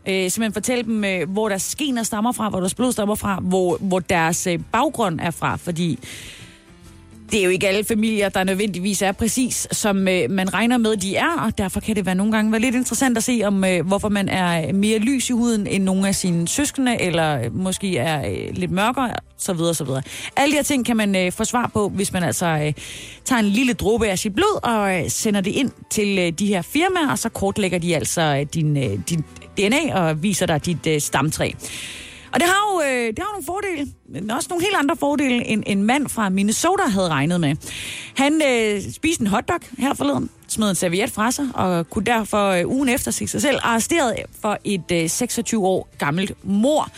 Øh, 0.08 0.30
simpelthen 0.30 0.52
fortælle 0.52 0.84
dem, 0.84 1.04
øh, 1.04 1.30
hvor 1.30 1.48
deres 1.48 1.74
gener 1.74 2.02
stammer 2.02 2.32
fra, 2.32 2.48
hvor 2.48 2.60
deres 2.60 2.74
blod 2.74 2.92
stammer 2.92 3.14
fra, 3.14 3.38
hvor, 3.42 3.76
hvor 3.80 3.98
deres 3.98 4.46
øh, 4.46 4.60
baggrund 4.72 5.20
er 5.20 5.30
fra. 5.30 5.56
Fordi 5.56 5.98
det 7.32 7.40
er 7.40 7.44
jo 7.44 7.50
ikke 7.50 7.68
alle 7.68 7.84
familier, 7.84 8.28
der 8.28 8.44
nødvendigvis 8.44 9.02
er 9.02 9.12
præcis, 9.12 9.68
som 9.72 10.08
øh, 10.08 10.30
man 10.30 10.54
regner 10.54 10.78
med, 10.78 10.96
de 10.96 11.16
er, 11.16 11.40
og 11.46 11.58
derfor 11.58 11.80
kan 11.80 11.96
det 11.96 12.06
være 12.06 12.14
nogle 12.14 12.32
gange 12.32 12.52
være 12.52 12.60
lidt 12.60 12.74
interessant 12.74 13.16
at 13.16 13.24
se, 13.24 13.40
om 13.44 13.64
øh, 13.64 13.86
hvorfor 13.86 14.08
man 14.08 14.28
er 14.28 14.68
øh, 14.68 14.74
mere 14.74 14.98
lys 14.98 15.30
i 15.30 15.32
huden 15.32 15.66
end 15.66 15.84
nogle 15.84 16.08
af 16.08 16.14
sine 16.14 16.48
søskende, 16.48 17.00
eller 17.00 17.40
øh, 17.40 17.54
måske 17.54 17.98
er 17.98 18.30
øh, 18.30 18.48
lidt 18.52 18.70
mørkere, 18.70 19.14
så 19.38 19.52
videre, 19.52 19.74
så 19.74 19.84
videre. 19.84 20.02
Alle 20.36 20.52
de 20.52 20.56
her 20.56 20.62
ting 20.62 20.86
kan 20.86 20.96
man 20.96 21.16
øh, 21.16 21.32
få 21.32 21.44
svar 21.44 21.70
på, 21.74 21.88
hvis 21.88 22.12
man 22.12 22.22
altså 22.22 22.46
øh, 22.46 22.72
tager 23.24 23.40
en 23.40 23.48
lille 23.48 23.72
dråbe 23.72 24.08
af 24.08 24.18
sit 24.18 24.34
blod 24.34 24.60
og 24.62 24.98
øh, 24.98 25.10
sender 25.10 25.40
det 25.40 25.50
ind 25.50 25.70
til 25.90 26.18
øh, 26.18 26.32
de 26.32 26.46
her 26.46 26.62
firmaer, 26.62 27.10
og 27.10 27.18
så 27.18 27.28
kortlægger 27.28 27.78
de 27.78 27.94
altså 27.94 28.20
øh, 28.22 28.46
din, 28.54 28.76
øh, 28.76 28.98
din 29.08 29.24
DNA 29.56 29.94
og 29.94 30.22
viser 30.22 30.46
dig 30.46 30.66
dit 30.66 30.86
øh, 30.86 31.00
stamtræ. 31.00 31.50
Og 32.32 32.40
det 32.40 32.48
har 32.48 32.72
jo, 32.72 32.80
øh, 32.80 33.06
det 33.06 33.18
har 33.18 33.26
jo 33.26 33.32
nogle 33.32 33.46
fordele, 33.46 33.92
men 34.08 34.30
også 34.30 34.46
nogle 34.50 34.64
helt 34.64 34.76
andre 34.76 34.96
fordele, 34.96 35.46
end 35.46 35.62
en 35.66 35.82
mand 35.82 36.08
fra 36.08 36.28
Minnesota 36.28 36.82
havde 36.82 37.08
regnet 37.08 37.40
med. 37.40 37.56
Han 38.16 38.42
øh, 38.48 38.92
spiste 38.92 39.20
en 39.20 39.26
hotdog 39.26 39.60
her 39.78 39.94
forleden, 39.94 40.30
smed 40.48 40.68
en 40.68 40.74
serviet 40.74 41.10
fra 41.10 41.30
sig, 41.30 41.48
og 41.54 41.90
kunne 41.90 42.04
derfor 42.04 42.48
øh, 42.48 42.68
ugen 42.68 42.88
efter 42.88 43.10
sig 43.10 43.28
selv 43.28 43.58
arresteret 43.62 44.16
for 44.40 44.58
et 44.64 44.92
øh, 44.92 45.10
26 45.10 45.66
år 45.66 45.88
gammelt 45.98 46.32
mor. 46.44 46.88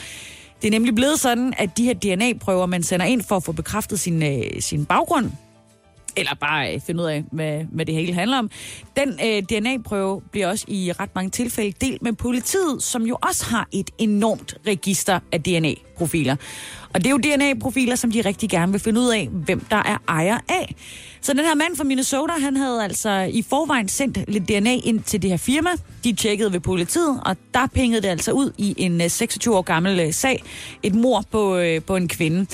Det 0.63 0.69
er 0.69 0.73
nemlig 0.73 0.95
blevet 0.95 1.21
sådan, 1.21 1.55
at 1.59 1.77
de 1.77 1.85
her 1.85 1.95
DNA-prøver, 1.95 2.67
man 2.67 2.83
sender 2.83 3.07
ind 3.07 3.23
for 3.23 3.37
at 3.37 3.45
få 3.45 3.53
bekræftet 3.53 4.01
sin, 4.01 4.23
øh, 4.23 4.61
sin 4.61 4.85
baggrund, 4.85 5.31
eller 6.17 6.35
bare 6.35 6.75
øh, 6.75 6.81
finde 6.81 7.03
ud 7.03 7.09
af, 7.09 7.25
hvad, 7.33 7.65
hvad 7.73 7.87
det 7.87 7.95
hele 7.95 8.15
handler 8.15 8.39
om. 8.39 8.51
Den 8.97 9.09
øh, 9.09 9.43
DNA-prøve 9.43 10.23
bliver 10.31 10.49
også 10.49 10.65
i 10.69 10.93
ret 10.93 11.15
mange 11.15 11.31
tilfælde 11.31 11.73
delt 11.81 12.03
med 12.03 12.13
politiet, 12.13 12.83
som 12.83 13.03
jo 13.03 13.17
også 13.29 13.45
har 13.45 13.69
et 13.73 13.91
enormt 13.99 14.55
register 14.67 15.21
af 15.33 15.43
DNA-profiler. 15.43 16.37
Og 16.95 17.01
det 17.01 17.07
er 17.07 17.11
jo 17.11 17.19
DNA-profiler, 17.19 17.97
som 17.97 18.11
de 18.11 18.21
rigtig 18.21 18.51
gerne 18.51 18.73
vil 18.73 18.81
finde 18.81 19.01
ud 19.01 19.09
af, 19.09 19.29
hvem 19.33 19.61
der 19.61 19.77
er 19.77 19.99
ejer 20.09 20.39
af. 20.49 20.75
Så 21.21 21.33
den 21.33 21.45
her 21.45 21.55
mand 21.55 21.77
fra 21.77 21.85
Minnesota, 21.85 22.33
han 22.33 22.57
havde 22.57 22.85
altså 22.85 23.11
i 23.33 23.43
forvejen 23.43 23.89
sendt 23.89 24.19
lidt 24.29 24.49
DNA 24.49 24.75
ind 24.75 25.03
til 25.03 25.23
det 25.23 25.31
her 25.31 25.37
firma. 25.37 25.71
De 26.05 26.13
tjekkede 26.13 26.53
ved 26.53 26.61
politiet, 26.61 27.21
og 27.25 27.37
der 27.55 27.67
pengede 27.67 28.03
det 28.03 28.09
altså 28.09 28.33
ud 28.33 28.53
i 28.59 28.75
en 28.77 29.01
øh, 29.01 29.11
26 29.11 29.57
år 29.57 29.63
gammel 29.63 30.01
øh, 30.01 30.13
sag. 30.13 30.43
Et 30.83 30.95
mor 30.95 31.25
på, 31.31 31.57
øh, 31.57 31.83
på 31.83 31.97
en 31.97 32.09
kvinde. 32.09 32.47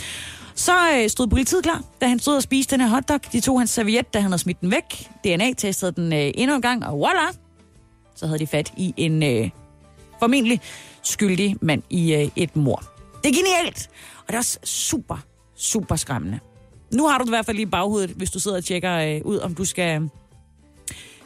Så 0.61 0.73
øh, 0.95 1.11
stod 1.11 1.27
politiet 1.27 1.63
klar, 1.63 1.83
da 2.01 2.07
han 2.07 2.19
stod 2.19 2.37
og 2.37 2.43
spiste 2.43 2.77
den 2.77 2.81
her 2.81 2.89
hotdog. 2.89 3.21
De 3.33 3.41
tog 3.41 3.61
hans 3.61 3.71
serviet, 3.71 4.15
da 4.15 4.21
han 4.21 4.31
havde 4.31 4.43
smidt 4.43 4.61
den 4.61 4.71
væk. 4.71 5.09
DNA-testede 5.25 5.93
den 5.93 6.13
øh, 6.13 6.31
endnu 6.35 6.57
en 6.57 6.63
gang, 6.63 6.87
og 6.87 6.99
voila! 6.99 7.29
Så 8.17 8.27
havde 8.27 8.39
de 8.39 8.47
fat 8.47 8.73
i 8.77 8.95
en 8.97 9.23
øh, 9.23 9.51
formentlig 10.19 10.61
skyldig 11.03 11.57
mand 11.61 11.83
i 11.91 12.15
øh, 12.15 12.29
et 12.37 12.57
mor. 12.57 12.83
Det 13.25 13.31
er 13.31 13.35
genialt, 13.35 13.91
og 14.21 14.27
det 14.27 14.35
er 14.35 14.39
også 14.39 14.59
super, 14.65 15.17
super 15.57 15.97
skræmmende. 15.97 16.39
Nu 16.95 17.09
har 17.09 17.19
du 17.19 17.23
det 17.23 17.29
i 17.29 17.33
hvert 17.33 17.47
fald 17.47 17.57
lige 17.57 17.67
i 17.67 17.71
baghovedet, 17.71 18.11
hvis 18.11 18.31
du 18.31 18.41
sidder 18.41 18.57
og 18.57 18.65
tjekker 18.65 18.97
øh, 18.97 19.21
ud, 19.25 19.39
om 19.39 19.55
du 19.55 19.65
skal 19.65 20.03
øh, 20.03 20.09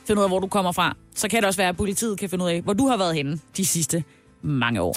finde 0.07 0.19
ud 0.19 0.25
af, 0.25 0.31
hvor 0.31 0.41
du 0.41 0.47
kommer 0.47 0.73
fra. 0.73 0.97
Så 1.15 1.29
kan 1.29 1.41
det 1.41 1.47
også 1.47 1.61
være, 1.61 1.69
at 1.69 1.77
politiet 1.77 2.19
kan 2.19 2.31
finde 2.31 2.45
ud 2.45 2.51
af, 2.51 2.63
hvor 2.63 2.73
du 2.73 2.87
har 2.87 2.97
været 2.97 3.15
henne 3.15 3.41
de 3.57 3.67
sidste 3.67 4.05
mange 4.43 4.81
år. 4.81 4.95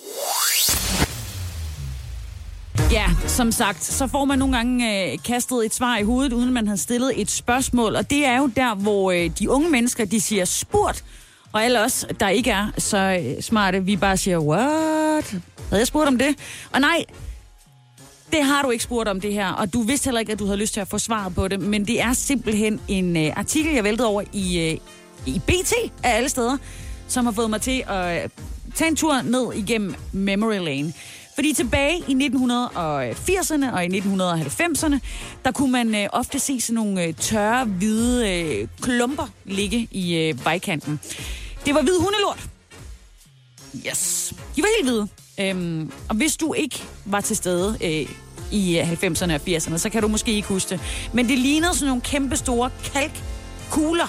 Ja, 2.92 3.06
som 3.28 3.52
sagt, 3.52 3.84
så 3.84 4.08
får 4.08 4.26
man 4.26 4.40
nogle 4.40 4.56
gange 4.56 5.12
øh, 5.12 5.18
kastet 5.26 5.66
et 5.66 5.74
svar 5.74 5.98
i 5.98 6.04
hovedet, 6.04 6.34
uden 6.34 6.54
man 6.54 6.68
har 6.68 6.76
stillet 6.76 7.22
et 7.22 7.32
spørgsmål. 7.32 7.96
Og 7.96 8.10
det 8.10 8.26
er 8.26 8.38
jo 8.38 8.48
der, 8.56 8.76
hvor 8.76 9.12
øh, 9.12 9.30
de 9.40 9.50
unge 9.50 9.70
mennesker, 9.70 10.06
de 10.06 10.22
siger 10.22 10.46
spurgt, 10.46 11.04
og 11.52 11.64
alle 11.64 11.82
os, 11.82 12.06
der 12.20 12.30
ikke 12.30 12.52
er 12.52 12.68
så 12.78 12.98
øh, 12.98 13.42
smarte, 13.42 13.84
vi 13.86 13.96
bare 13.96 14.18
siger, 14.18 14.40
what? 14.40 15.32
Havde 15.70 15.80
jeg 15.80 15.88
spurgt 15.88 16.08
om 16.08 16.18
det? 16.18 16.36
Og 16.74 16.82
nej, 16.82 17.06
det 18.32 18.44
har 18.44 18.62
du 18.62 18.70
ikke 18.70 18.84
spurgt 18.84 19.10
om 19.10 19.22
det 19.22 19.34
her, 19.34 19.50
og 19.50 19.74
du 19.74 19.82
vidste 19.82 20.06
heller 20.06 20.20
ikke, 20.20 20.32
at 20.32 20.40
du 20.40 20.46
havde 20.46 20.58
lyst 20.58 20.74
til 20.74 20.82
at 20.82 20.88
få 20.88 20.98
svaret 20.98 21.36
på 21.36 21.48
det, 21.48 21.60
men 21.60 21.88
det 21.88 22.02
er 22.02 22.14
simpelthen 22.14 22.80
en 22.88 23.18
øh, 23.18 23.34
artikel, 23.36 23.74
jeg 23.74 23.84
væltede 23.84 24.08
over 24.08 24.22
i, 24.34 24.60
øh, 24.60 24.78
i 25.26 25.42
BT 25.48 25.74
af 26.04 26.16
alle 26.16 26.30
steder, 26.30 26.58
som 27.08 27.26
har 27.26 27.32
fået 27.32 27.50
mig 27.50 27.62
til 27.62 27.84
at 27.88 28.24
øh, 28.24 28.30
tage 28.76 28.90
en 28.90 28.96
tur 28.96 29.22
ned 29.22 29.54
igennem 29.54 29.96
Memory 30.12 30.60
Lane. 30.66 30.94
Fordi 31.38 31.54
tilbage 31.54 31.98
i 32.08 32.14
1980'erne 32.14 33.74
og 33.74 33.86
i 33.86 34.00
1990'erne, 34.00 35.00
der 35.46 35.52
kunne 35.52 35.72
man 35.72 35.96
øh, 35.96 36.08
ofte 36.14 36.40
se 36.40 36.62
sådan 36.62 36.76
nogle 36.76 37.04
øh, 37.04 37.14
tørre, 37.14 37.66
hvide 37.66 38.34
øh, 38.34 38.68
klumper 38.82 39.28
ligge 39.46 39.88
i 39.92 40.16
øh, 40.16 40.46
vejkanten. 40.46 41.00
Det 41.66 41.76
var 41.76 41.82
hvid 41.82 42.00
hundelort. 42.00 42.50
Yes. 43.88 44.34
De 44.56 44.62
var 44.62 44.68
helt 44.78 44.90
hvide. 44.90 45.08
Øhm, 45.40 45.92
og 46.10 46.16
hvis 46.16 46.38
du 46.38 46.54
ikke 46.54 46.84
var 47.06 47.22
til 47.22 47.36
stede 47.36 47.78
øh, 47.84 48.16
i 48.52 48.80
øh, 48.80 48.92
90'erne 48.92 49.34
og 49.34 49.42
80'erne, 49.48 49.78
så 49.78 49.90
kan 49.90 50.02
du 50.02 50.08
måske 50.08 50.32
ikke 50.32 50.48
huske 50.48 50.70
det. 50.70 50.80
Men 51.14 51.28
det 51.28 51.40
lignede 51.40 51.74
sådan 51.74 51.88
nogle 51.88 52.02
kæmpe 52.02 52.38
store 52.38 52.70
kalkkugler, 52.94 54.08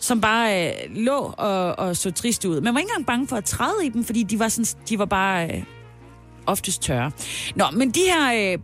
som 0.00 0.20
bare 0.20 0.68
øh, 0.68 0.96
lå 0.96 1.34
og, 1.38 1.78
og 1.78 1.96
så 1.96 2.10
trist 2.10 2.44
ud. 2.44 2.60
Man 2.60 2.74
var 2.74 2.80
ikke 2.80 2.90
engang 2.90 3.06
bange 3.06 3.28
for 3.28 3.36
at 3.36 3.44
træde 3.44 3.86
i 3.86 3.88
dem, 3.88 4.04
fordi 4.04 4.22
de 4.22 4.38
var, 4.38 4.48
sådan, 4.48 4.80
de 4.88 4.98
var 4.98 5.04
bare 5.04 5.48
øh, 5.50 5.62
oftest 6.50 6.82
tørre. 6.82 7.10
Nå, 7.56 7.64
men 7.72 7.90
de 7.90 8.00
her 8.00 8.52
øh, 8.52 8.58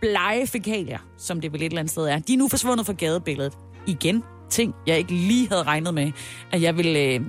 blege 0.00 0.46
fækalier, 0.46 0.98
som 1.18 1.40
det 1.40 1.52
vel 1.52 1.62
et 1.62 1.66
eller 1.66 1.78
andet 1.78 1.90
sted 1.90 2.06
er, 2.06 2.18
de 2.18 2.32
er 2.32 2.38
nu 2.38 2.48
forsvundet 2.48 2.86
fra 2.86 2.92
gadebilledet. 2.92 3.52
Igen, 3.86 4.22
ting, 4.50 4.74
jeg 4.86 4.98
ikke 4.98 5.12
lige 5.12 5.48
havde 5.48 5.62
regnet 5.62 5.94
med, 5.94 6.12
at 6.52 6.62
jeg 6.62 6.76
ville 6.76 7.00
øh, 7.00 7.20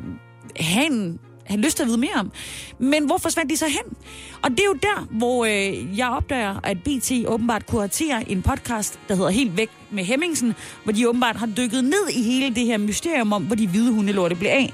have 0.60 0.86
en 0.86 1.20
have 1.48 1.62
lyst 1.62 1.78
til 1.78 1.84
at 1.84 1.88
vide 1.88 1.98
mere 1.98 2.14
om. 2.16 2.32
Men 2.80 3.06
hvor 3.06 3.18
forsvandt 3.18 3.52
de 3.52 3.58
så 3.58 3.66
hen? 3.66 3.96
Og 4.44 4.50
det 4.50 4.60
er 4.60 4.66
jo 4.66 4.74
der, 4.74 5.08
hvor 5.12 5.46
øh, 5.46 5.98
jeg 5.98 6.10
opdager, 6.10 6.60
at 6.64 6.78
BT 6.84 7.12
åbenbart 7.28 7.66
kuraterer 7.66 8.20
en 8.28 8.42
podcast, 8.42 9.00
der 9.08 9.16
hedder 9.16 9.30
Helt 9.30 9.58
Væk 9.58 9.70
med 9.92 10.04
Hemmingsen, 10.04 10.56
hvor 10.84 10.94
de 10.94 11.10
åbenbart 11.10 11.36
har 11.36 11.50
dykket 11.58 11.84
ned 11.84 12.10
i 12.14 12.24
hele 12.24 12.56
det 12.56 12.66
her 12.66 12.78
mysterium 12.78 13.34
om, 13.34 13.44
hvor 13.44 13.56
de 13.56 13.68
hvide 13.68 13.94
hundelorte 13.94 14.36
blev 14.36 14.50
af. 14.50 14.74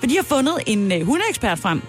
For 0.00 0.06
de 0.06 0.16
har 0.16 0.22
fundet 0.22 0.54
en 0.66 0.92
øh, 0.92 1.02
hundeekspert 1.02 1.58
frem, 1.58 1.82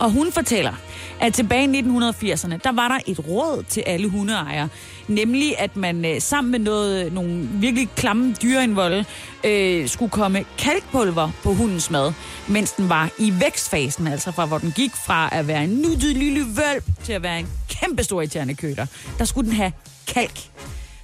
og 0.00 0.10
hun 0.10 0.32
fortæller, 0.32 0.72
at 1.20 1.34
tilbage 1.34 1.78
i 1.78 1.80
1980'erne, 1.80 2.56
der 2.64 2.72
var 2.72 2.88
der 2.88 2.98
et 3.06 3.28
råd 3.28 3.64
til 3.68 3.80
alle 3.86 4.08
hundeejere. 4.08 4.68
Nemlig, 5.08 5.58
at 5.58 5.76
man 5.76 6.04
øh, 6.04 6.20
sammen 6.20 6.50
med 6.50 6.58
noget, 6.58 7.12
nogle 7.12 7.48
virkelig 7.52 7.88
klamme 7.96 8.34
dyreindvolde 8.42 9.04
øh, 9.44 9.88
skulle 9.88 10.10
komme 10.10 10.44
kalkpulver 10.58 11.30
på 11.42 11.54
hundens 11.54 11.90
mad, 11.90 12.12
mens 12.48 12.72
den 12.72 12.88
var 12.88 13.10
i 13.18 13.32
vækstfasen, 13.40 14.06
altså 14.06 14.32
fra 14.32 14.46
hvor 14.46 14.58
den 14.58 14.72
gik 14.72 14.90
fra 15.06 15.28
at 15.32 15.46
være 15.46 15.64
en 15.64 15.70
nuttet 15.70 16.16
lille 16.16 16.40
vølp 16.40 16.84
til 17.04 17.12
at 17.12 17.22
være 17.22 17.38
en 17.40 17.48
kæmpe 17.68 18.04
stor 18.04 18.20
irriterende 18.20 18.54
køter. 18.54 18.86
Der 19.18 19.24
skulle 19.24 19.50
den 19.50 19.56
have 19.56 19.72
kalk. 20.06 20.40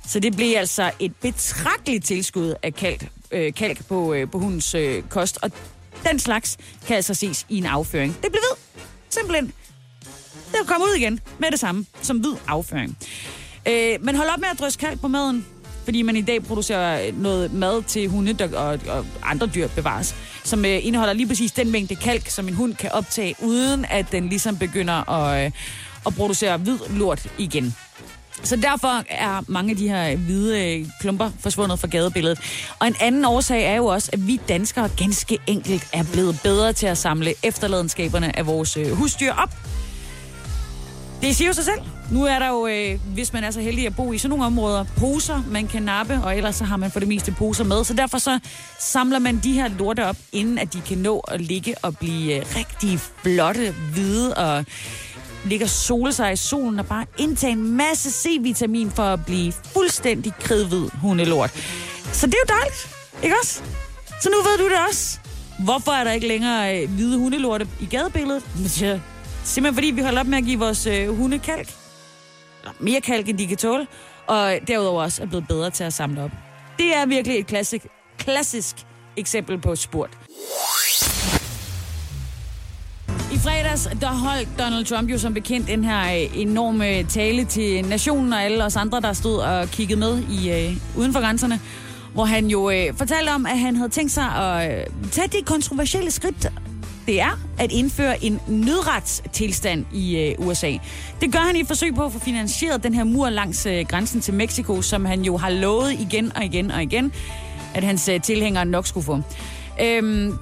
Så 0.07 0.21
det 0.21 0.37
blev 0.37 0.57
altså 0.57 0.91
et 0.99 1.13
betragteligt 1.23 2.05
tilskud 2.05 2.55
af 2.63 2.75
kalk, 2.75 3.09
øh, 3.31 3.55
kalk 3.55 3.89
på, 3.89 4.15
øh, 4.15 4.31
på 4.31 4.39
hundens 4.39 4.75
øh, 4.75 5.03
kost, 5.03 5.39
og 5.43 5.51
den 6.09 6.19
slags 6.19 6.57
kan 6.87 6.97
altså 6.97 7.15
ses 7.15 7.47
i 7.49 7.59
en 7.59 7.67
afføring. 7.67 8.17
Det 8.23 8.33
blev 8.33 8.41
ved. 8.51 8.83
Simpelthen. 9.11 9.53
Det 10.53 10.71
er 10.71 10.79
ud 10.79 10.97
igen 10.97 11.21
med 11.39 11.51
det 11.51 11.61
samme 11.61 11.87
som 12.03 12.19
hvid 12.19 12.35
afføring. 12.49 12.99
Øh, 13.69 13.99
men 14.01 14.15
hold 14.15 14.29
op 14.29 14.41
med 14.41 14.49
at 14.53 14.59
drysse 14.59 14.79
kalk 14.79 15.01
på 15.01 15.09
maden, 15.09 15.47
fordi 15.85 16.03
man 16.03 16.17
i 16.17 16.23
dag 16.23 16.43
producerer 16.43 17.07
øh, 17.07 17.23
noget 17.23 17.53
mad 17.53 17.83
til 17.83 18.09
hunde 18.09 18.33
der, 18.33 18.59
og, 18.59 18.81
og 18.89 19.07
andre 19.23 19.47
dyr 19.55 19.69
bevares, 19.69 20.15
som 20.45 20.65
øh, 20.65 20.87
indeholder 20.87 21.13
lige 21.13 21.29
præcis 21.29 21.53
den 21.53 21.71
mængde 21.71 21.97
kalk, 21.97 22.29
som 22.29 22.49
en 22.49 22.55
hund 22.55 22.75
kan 22.75 22.93
optage, 22.93 23.35
uden 23.43 23.85
at 23.85 24.13
den 24.13 24.29
ligesom 24.29 24.59
begynder 24.59 25.11
at, 25.11 25.47
øh, 25.47 25.53
at 26.07 26.15
producere 26.15 26.57
hvid 26.57 26.79
lort 26.91 27.27
igen. 27.39 27.75
Så 28.43 28.57
derfor 28.57 29.03
er 29.11 29.41
mange 29.49 29.71
af 29.71 29.77
de 29.77 29.89
her 29.89 30.17
hvide 30.17 30.79
øh, 30.79 30.87
klumper 31.01 31.31
forsvundet 31.41 31.79
fra 31.79 31.89
gadebilledet. 31.89 32.39
Og 32.79 32.87
en 32.87 32.97
anden 33.01 33.25
årsag 33.25 33.65
er 33.65 33.77
jo 33.77 33.87
også, 33.87 34.11
at 34.13 34.27
vi 34.27 34.41
danskere 34.49 34.89
ganske 34.97 35.39
enkelt 35.47 35.89
er 35.93 36.05
blevet 36.13 36.41
bedre 36.43 36.73
til 36.73 36.87
at 36.87 36.99
samle 36.99 37.35
efterladenskaberne 37.43 38.39
af 38.39 38.47
vores 38.47 38.77
øh, 38.77 38.91
husdyr 38.91 39.33
op. 39.33 39.57
Det 41.23 41.37
siger 41.37 41.49
jo 41.49 41.55
sig 41.55 41.65
selv. 41.65 41.81
Nu 42.11 42.25
er 42.25 42.39
der 42.39 42.49
jo, 42.49 42.67
øh, 42.67 42.99
hvis 43.15 43.33
man 43.33 43.45
er 43.45 43.51
så 43.51 43.61
heldig 43.61 43.87
at 43.87 43.97
bo 43.97 44.13
i 44.13 44.19
sådan 44.19 44.31
nogle 44.31 44.45
områder, 44.45 44.85
poser, 44.97 45.43
man 45.51 45.67
kan 45.67 45.83
nappe, 45.83 46.21
og 46.25 46.37
ellers 46.37 46.57
så 46.57 46.65
har 46.65 46.77
man 46.77 46.91
for 46.91 46.99
det 46.99 47.09
meste 47.09 47.33
poser 47.33 47.65
med. 47.65 47.85
Så 47.85 47.95
derfor 47.95 48.19
så 48.19 48.39
samler 48.81 49.19
man 49.19 49.41
de 49.45 49.53
her 49.53 49.69
lorte 49.69 50.07
op, 50.07 50.17
inden 50.33 50.59
at 50.59 50.73
de 50.73 50.81
kan 50.81 50.99
nå 50.99 51.19
at 51.19 51.41
ligge 51.41 51.75
og 51.83 51.97
blive 51.99 52.35
øh, 52.37 52.47
rigtig 52.57 53.01
flotte, 53.23 53.75
hvide 53.93 54.35
og 54.35 54.65
ligge 55.47 55.65
og 55.65 55.71
sole 55.71 56.13
sig 56.13 56.33
i 56.33 56.37
solen 56.37 56.79
og 56.79 56.87
bare 56.87 57.07
indtage 57.19 57.53
en 57.53 57.77
masse 57.77 58.11
C-vitamin 58.11 58.91
for 58.91 59.03
at 59.03 59.27
blive 59.27 59.53
fuldstændig 59.53 60.33
kridhvid 60.41 60.89
hundelort. 61.03 61.51
Så 62.13 62.27
det 62.27 62.35
er 62.35 62.39
jo 62.49 62.55
dejligt, 62.59 62.89
ikke 63.23 63.37
også? 63.43 63.63
Så 64.23 64.31
nu 64.31 64.37
ved 64.37 64.59
du 64.59 64.65
det 64.65 64.79
også. 64.89 65.19
Hvorfor 65.65 65.93
er 65.93 66.05
der 66.05 66.13
ikke 66.13 66.29
længere 66.29 66.83
øh, 66.83 66.91
hvide 66.91 67.19
hundelorte 67.19 67.69
i 67.81 67.87
gadebilledet? 67.87 68.45
Ja, 68.81 69.01
simpelthen 69.45 69.75
fordi 69.75 69.91
vi 69.91 70.01
holder 70.01 70.21
op 70.21 70.27
med 70.27 70.39
at 70.39 70.45
give 70.45 70.59
vores 70.59 70.87
øh, 70.87 71.17
hunde 71.17 71.39
kalk. 71.39 71.69
Eller 72.63 72.75
mere 72.81 73.01
kalk, 73.01 73.29
end 73.29 73.39
de 73.39 73.47
kan 73.47 73.57
tåle. 73.57 73.87
Og 74.27 74.59
derudover 74.69 75.03
også 75.03 75.23
er 75.23 75.27
blevet 75.27 75.49
bedre 75.49 75.71
til 75.71 75.85
at 75.85 75.93
samle 75.93 76.23
op. 76.23 76.31
Det 76.79 76.95
er 76.95 77.07
virkelig 77.07 77.39
et 77.39 77.47
klassik, 77.47 77.87
klassisk 78.19 78.77
eksempel 79.17 79.59
på 79.59 79.77
spurt. 79.77 80.11
Fredags, 83.47 83.89
der 84.01 84.09
holdt 84.09 84.49
Donald 84.59 84.85
Trump 84.85 85.11
jo 85.11 85.19
som 85.19 85.35
bekendt 85.35 85.69
den 85.69 85.85
her 85.85 86.01
øh, 86.01 86.41
enorme 86.41 87.03
tale 87.03 87.45
til 87.45 87.85
nationen 87.89 88.33
og 88.33 88.43
alle 88.43 88.65
os 88.65 88.77
andre, 88.77 89.01
der 89.01 89.13
stod 89.13 89.39
og 89.39 89.69
kiggede 89.69 90.01
med 90.01 90.23
i 90.31 90.51
øh, 90.51 90.77
uden 90.97 91.13
for 91.13 91.21
grænserne, 91.21 91.61
hvor 92.15 92.25
han 92.25 92.47
jo 92.47 92.71
øh, 92.71 92.95
fortalte 92.95 93.31
om, 93.31 93.47
at 93.47 93.59
han 93.59 93.77
havde 93.77 93.89
tænkt 93.89 94.13
sig 94.13 94.25
at 94.25 94.79
øh, 94.81 94.87
tage 95.11 95.29
det 95.29 95.47
kontroversielle 95.47 96.11
skridt, 96.11 96.53
det 97.07 97.21
er 97.21 97.41
at 97.59 97.73
indføre 97.73 98.25
en 98.25 98.41
nødretstilstand 98.49 99.85
i 99.93 100.17
øh, 100.19 100.47
USA. 100.47 100.73
Det 101.21 101.33
gør 101.33 101.39
han 101.39 101.57
i 101.57 101.61
et 101.61 101.67
forsøg 101.67 101.95
på 101.95 102.05
at 102.05 102.13
få 102.13 102.19
finansieret 102.19 102.83
den 102.83 102.95
her 102.95 103.05
mur 103.05 103.31
langs 103.31 103.67
øh, 103.67 103.87
grænsen 103.89 104.21
til 104.21 104.35
Mexico, 104.35 104.83
som 104.83 105.05
han 105.05 105.23
jo 105.23 105.37
har 105.37 105.51
lovet 105.51 105.93
igen 105.93 106.33
og 106.37 106.45
igen 106.45 106.71
og 106.71 106.83
igen, 106.83 107.13
at 107.75 107.85
hans 107.85 108.09
øh, 108.09 108.21
tilhængere 108.21 108.65
nok 108.65 108.87
skulle 108.87 109.05
få. 109.05 109.21
Øhm, 109.83 110.39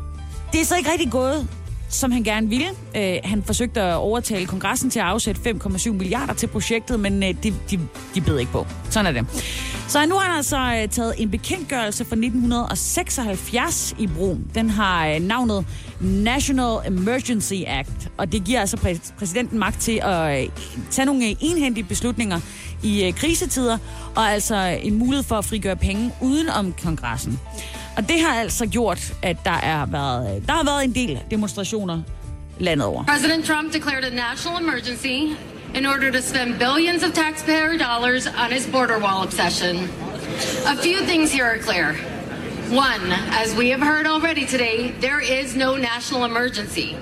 det 0.52 0.60
er 0.60 0.64
så 0.64 0.76
ikke 0.76 0.90
rigtig 0.90 1.10
gået 1.10 1.48
som 1.94 2.12
han 2.12 2.22
gerne 2.22 2.48
ville. 2.48 2.66
Øh, 2.96 3.16
han 3.24 3.42
forsøgte 3.42 3.80
at 3.82 3.94
overtale 3.94 4.46
kongressen 4.46 4.90
til 4.90 4.98
at 4.98 5.06
afsætte 5.06 5.50
5,7 5.50 5.90
milliarder 5.90 6.34
til 6.34 6.46
projektet, 6.46 7.00
men 7.00 7.22
øh, 7.22 7.34
de, 7.42 7.54
de, 7.70 7.80
de 8.14 8.20
bed 8.20 8.38
ikke 8.38 8.52
på. 8.52 8.66
Sådan 8.90 9.16
er 9.16 9.22
det. 9.22 9.26
Så 9.88 10.06
nu 10.06 10.14
har 10.14 10.26
han 10.26 10.36
altså 10.36 10.80
øh, 10.82 10.88
taget 10.88 11.14
en 11.18 11.30
bekendtgørelse 11.30 12.04
fra 12.04 12.16
1976 12.16 13.94
i 13.98 14.06
brug. 14.06 14.38
Den 14.54 14.70
har 14.70 15.06
øh, 15.06 15.20
navnet 15.20 15.66
National 16.00 16.76
Emergency 16.86 17.54
Act, 17.66 18.10
og 18.16 18.32
det 18.32 18.44
giver 18.44 18.60
altså 18.60 18.76
præ- 18.76 19.12
præsidenten 19.18 19.58
magt 19.58 19.80
til 19.80 20.00
at 20.02 20.42
øh, 20.42 20.48
tage 20.90 21.06
nogle 21.06 21.28
øh, 21.28 21.36
enhændige 21.40 21.84
beslutninger 21.84 22.40
i 22.82 23.04
øh, 23.04 23.12
krisetider, 23.12 23.78
og 24.14 24.30
altså 24.30 24.56
en 24.82 24.94
mulighed 24.94 25.24
for 25.24 25.36
at 25.36 25.44
frigøre 25.44 25.76
penge 25.76 26.12
uden 26.20 26.48
om 26.48 26.74
kongressen. 26.82 27.40
Og 27.96 28.08
det 28.08 28.20
har 28.20 28.34
altså 28.40 28.66
gjort, 28.66 29.14
at 29.22 29.36
der, 29.44 29.50
er 29.50 29.86
været, 29.86 30.46
der 30.46 30.52
har 30.52 30.64
været 30.64 30.84
en 30.84 30.94
del 30.94 31.20
demonstrationer 31.30 32.02
landet 32.58 32.86
over. 32.86 33.04
President 33.04 33.44
Trump 33.44 33.72
declared 33.72 34.04
a 34.04 34.10
national 34.10 34.62
emergency 34.62 35.36
in 35.74 35.86
order 35.86 36.10
to 36.10 36.22
spend 36.22 36.58
billions 36.58 37.02
of 37.02 37.12
taxpayer 37.12 37.78
dollars 37.78 38.26
on 38.26 38.52
his 38.52 38.66
border 38.72 38.98
wall 38.98 39.22
obsession. 39.24 39.76
A 40.66 40.76
few 40.82 40.98
things 41.06 41.32
here 41.32 41.44
are 41.44 41.58
clear. 41.58 41.96
One, 42.70 43.12
as 43.42 43.54
we 43.56 43.68
have 43.70 43.82
heard 43.82 44.06
already 44.06 44.46
today, 44.46 44.92
there 45.00 45.20
is 45.20 45.54
no 45.54 45.76
national 45.76 46.24
emergency. 46.24 46.96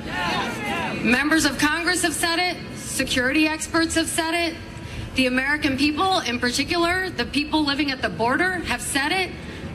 Members 1.02 1.44
of 1.44 1.58
Congress 1.58 2.02
have 2.02 2.14
said 2.14 2.38
it, 2.38 2.56
security 2.76 3.46
experts 3.46 3.94
have 3.94 4.08
said 4.08 4.34
it, 4.34 4.56
the 5.14 5.26
American 5.26 5.76
people, 5.76 6.20
in 6.20 6.38
particular, 6.40 7.10
the 7.10 7.24
people 7.24 7.64
living 7.64 7.90
at 7.90 8.02
the 8.02 8.08
border, 8.08 8.52
have 8.66 8.82
said 8.82 9.12
it, 9.12 9.30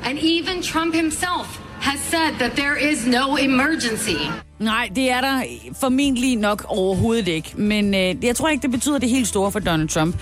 and 0.06 0.18
even 0.20 0.62
Trump 0.64 0.96
himself 0.96 1.48
has 1.82 2.00
said 2.00 2.32
that 2.40 2.52
there 2.52 2.92
is 2.92 3.08
no 3.08 3.36
emergency. 3.36 4.18
Nej, 4.60 4.90
det 4.96 5.12
er 5.12 5.22
der 5.22 5.44
formentlig 5.80 6.36
nok 6.36 6.66
overhovedet 6.68 7.28
ikke. 7.28 7.54
Men 7.56 7.96
øh, 7.96 8.26
jeg 8.26 8.36
tror 8.36 8.50
ikke, 8.50 8.62
det 8.62 8.72
betyder 8.72 8.98
det 8.98 9.10
helt 9.10 9.28
store 9.28 9.52
for 9.52 9.60
Donald 9.60 9.90
Trump. 9.90 10.16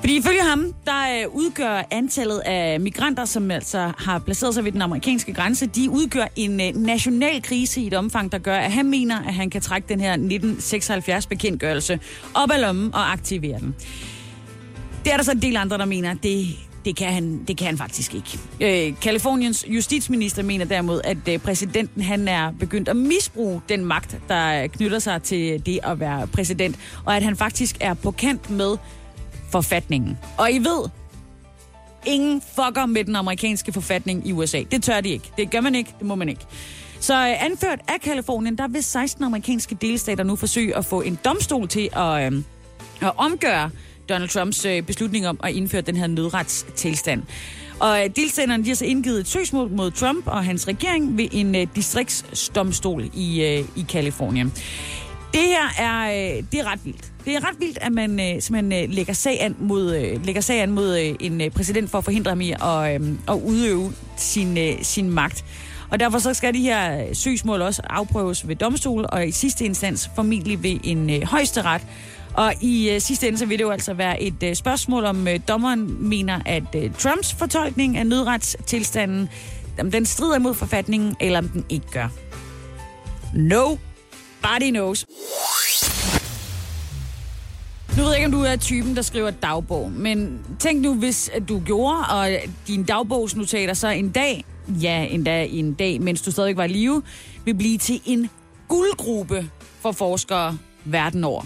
Fordi 0.00 0.16
ifølge 0.16 0.42
ham, 0.42 0.74
der 0.84 1.22
øh, 1.22 1.34
udgør 1.34 1.82
antallet 1.90 2.38
af 2.38 2.80
migranter, 2.80 3.24
som 3.24 3.50
altså 3.50 3.92
har 3.98 4.18
placeret 4.18 4.54
sig 4.54 4.64
ved 4.64 4.72
den 4.72 4.82
amerikanske 4.82 5.32
grænse, 5.32 5.66
de 5.66 5.90
udgør 5.90 6.24
en 6.36 6.60
øh, 6.60 6.76
national 6.76 7.42
krise 7.42 7.80
i 7.80 7.86
et 7.86 7.94
omfang, 7.94 8.32
der 8.32 8.38
gør, 8.38 8.56
at 8.56 8.72
han 8.72 8.86
mener, 8.90 9.18
at 9.18 9.34
han 9.34 9.50
kan 9.50 9.60
trække 9.60 9.88
den 9.88 10.00
her 10.00 10.16
1976-bekendtgørelse 10.16 12.00
op 12.34 12.50
af 12.50 12.60
lommen 12.60 12.94
og 12.94 13.12
aktivere 13.12 13.58
den. 13.58 13.74
Det 15.04 15.12
er 15.12 15.16
der 15.16 15.24
så 15.24 15.32
en 15.32 15.42
del 15.42 15.56
andre, 15.56 15.78
der 15.78 15.84
mener, 15.84 16.14
det, 16.14 16.46
det, 16.84 16.96
kan, 16.96 17.12
han, 17.12 17.44
det 17.48 17.56
kan 17.56 17.66
han 17.66 17.78
faktisk 17.78 18.14
ikke. 18.14 18.38
Øh, 18.60 18.94
Kaliforniens 19.00 19.64
justitsminister 19.68 20.42
mener 20.42 20.64
derimod, 20.64 21.00
at 21.04 21.28
øh, 21.28 21.38
præsidenten 21.38 22.02
han 22.02 22.28
er 22.28 22.52
begyndt 22.60 22.88
at 22.88 22.96
misbruge 22.96 23.60
den 23.68 23.84
magt, 23.84 24.18
der 24.28 24.66
knytter 24.66 24.98
sig 24.98 25.22
til 25.22 25.66
det 25.66 25.80
at 25.82 26.00
være 26.00 26.26
præsident, 26.26 26.76
og 27.04 27.16
at 27.16 27.22
han 27.22 27.36
faktisk 27.36 27.76
er 27.80 27.94
på 27.94 28.10
kant 28.10 28.50
med 28.50 28.76
forfatningen. 29.50 30.18
Og 30.38 30.52
I 30.52 30.58
ved, 30.58 30.88
ingen 32.06 32.42
fucker 32.56 32.86
med 32.86 33.04
den 33.04 33.16
amerikanske 33.16 33.72
forfatning 33.72 34.28
i 34.28 34.32
USA. 34.32 34.62
Det 34.70 34.82
tør 34.82 35.00
de 35.00 35.08
ikke. 35.08 35.30
Det 35.38 35.50
gør 35.50 35.60
man 35.60 35.74
ikke. 35.74 35.94
Det 35.98 36.06
må 36.06 36.14
man 36.14 36.28
ikke. 36.28 36.46
Så 37.00 37.14
øh, 37.14 37.44
anført 37.44 37.80
af 37.88 38.00
Kalifornien, 38.00 38.58
der 38.58 38.68
vil 38.68 38.84
16 38.84 39.24
amerikanske 39.24 39.74
delstater 39.74 40.24
nu 40.24 40.36
forsøge 40.36 40.76
at 40.76 40.84
få 40.84 41.00
en 41.00 41.18
domstol 41.24 41.68
til 41.68 41.88
at, 41.96 42.32
øh, 42.32 42.42
at 43.00 43.12
omgøre 43.16 43.70
Donald 44.12 44.28
Trumps 44.28 44.64
øh, 44.64 44.82
beslutning 44.82 45.28
om 45.28 45.40
at 45.42 45.52
indføre 45.52 45.80
den 45.80 45.96
her 45.96 46.06
nødretstilstand. 46.06 47.22
Og 47.80 48.04
øh, 48.04 48.10
delstaterne 48.16 48.64
de 48.64 48.68
har 48.68 48.74
så 48.74 48.84
indgivet 48.84 49.20
et 49.20 49.28
søgsmål 49.28 49.70
mod 49.70 49.90
Trump 49.90 50.26
og 50.26 50.44
hans 50.44 50.68
regering 50.68 51.16
ved 51.18 51.28
en 51.32 51.54
øh, 51.54 51.66
distriktsdomstol 51.76 53.04
i, 53.14 53.42
øh, 53.42 53.64
i 53.76 53.86
Kalifornien. 53.88 54.52
Det 55.32 55.40
her 55.40 55.84
er, 55.84 56.02
øh, 56.10 56.44
det 56.52 56.60
er 56.60 56.72
ret 56.72 56.84
vildt. 56.84 57.12
Det 57.24 57.34
er 57.34 57.48
ret 57.48 57.60
vildt, 57.60 57.78
at 57.80 57.92
man 57.92 58.20
øh, 58.20 58.42
simpelthen 58.42 58.84
øh, 58.84 58.94
lægger 58.94 59.12
sag 59.12 59.42
an 59.42 59.56
mod, 59.60 59.96
øh, 59.96 60.26
lægger 60.26 60.40
sag 60.40 60.62
an 60.62 60.70
mod 60.70 60.98
øh, 60.98 61.14
en 61.20 61.40
øh, 61.40 61.50
præsident 61.50 61.90
for 61.90 61.98
at 61.98 62.04
forhindre 62.04 62.30
ham 62.30 62.40
i 62.40 62.50
at, 62.50 63.02
øh, 63.02 63.08
at 63.28 63.34
udøve 63.34 63.92
sin, 64.16 64.58
øh, 64.58 64.74
sin 64.82 65.10
magt. 65.10 65.44
Og 65.90 66.00
derfor 66.00 66.18
så 66.18 66.34
skal 66.34 66.54
de 66.54 66.60
her 66.60 67.02
øh, 67.02 67.14
søgsmål 67.14 67.62
også 67.62 67.82
afprøves 67.90 68.48
ved 68.48 68.56
domstol, 68.56 69.06
og 69.08 69.26
i 69.26 69.30
sidste 69.30 69.64
instans 69.64 70.10
formentlig 70.14 70.62
ved 70.62 70.78
en 70.84 71.10
øh, 71.10 71.22
højesteret. 71.22 71.82
Og 72.34 72.54
i 72.60 72.90
øh, 72.90 73.00
sidste 73.00 73.28
ende 73.28 73.38
så 73.38 73.46
vil 73.46 73.58
det 73.58 73.64
jo 73.64 73.70
altså 73.70 73.94
være 73.94 74.22
et 74.22 74.42
øh, 74.42 74.54
spørgsmål, 74.54 75.04
om 75.04 75.28
øh, 75.28 75.40
dommeren 75.48 76.08
mener, 76.08 76.40
at 76.46 76.74
øh, 76.74 76.94
Trumps 76.94 77.34
fortolkning 77.34 77.96
af 77.96 78.06
nødretstilstanden, 78.06 79.28
om 79.80 79.90
den 79.90 80.06
strider 80.06 80.36
imod 80.36 80.54
forfatningen, 80.54 81.16
eller 81.20 81.38
om 81.38 81.48
den 81.48 81.64
ikke 81.68 81.86
gør. 81.92 82.08
No 83.34 83.76
body 84.42 84.70
knows. 84.70 85.06
Nu 87.96 88.02
ved 88.02 88.10
jeg 88.10 88.18
ikke, 88.18 88.26
om 88.26 88.32
du 88.32 88.42
er 88.42 88.56
typen, 88.56 88.96
der 88.96 89.02
skriver 89.02 89.30
dagbog, 89.30 89.90
men 89.92 90.40
tænk 90.58 90.82
nu, 90.82 90.94
hvis 90.94 91.28
at 91.28 91.48
du 91.48 91.62
gjorde, 91.66 92.04
og 92.10 92.30
dine 92.66 92.84
dagbogsnotater 92.84 93.74
så 93.74 93.88
en 93.88 94.10
dag, 94.10 94.44
ja, 94.82 95.06
endda 95.10 95.44
en 95.44 95.74
dag, 95.74 96.00
mens 96.00 96.22
du 96.22 96.30
stadig 96.30 96.56
var 96.56 96.64
i 96.64 96.68
live, 96.68 97.02
vil 97.44 97.54
blive 97.54 97.78
til 97.78 98.00
en 98.04 98.30
guldgruppe 98.68 99.50
for 99.80 99.92
forskere 99.92 100.58
verden 100.84 101.24
over. 101.24 101.44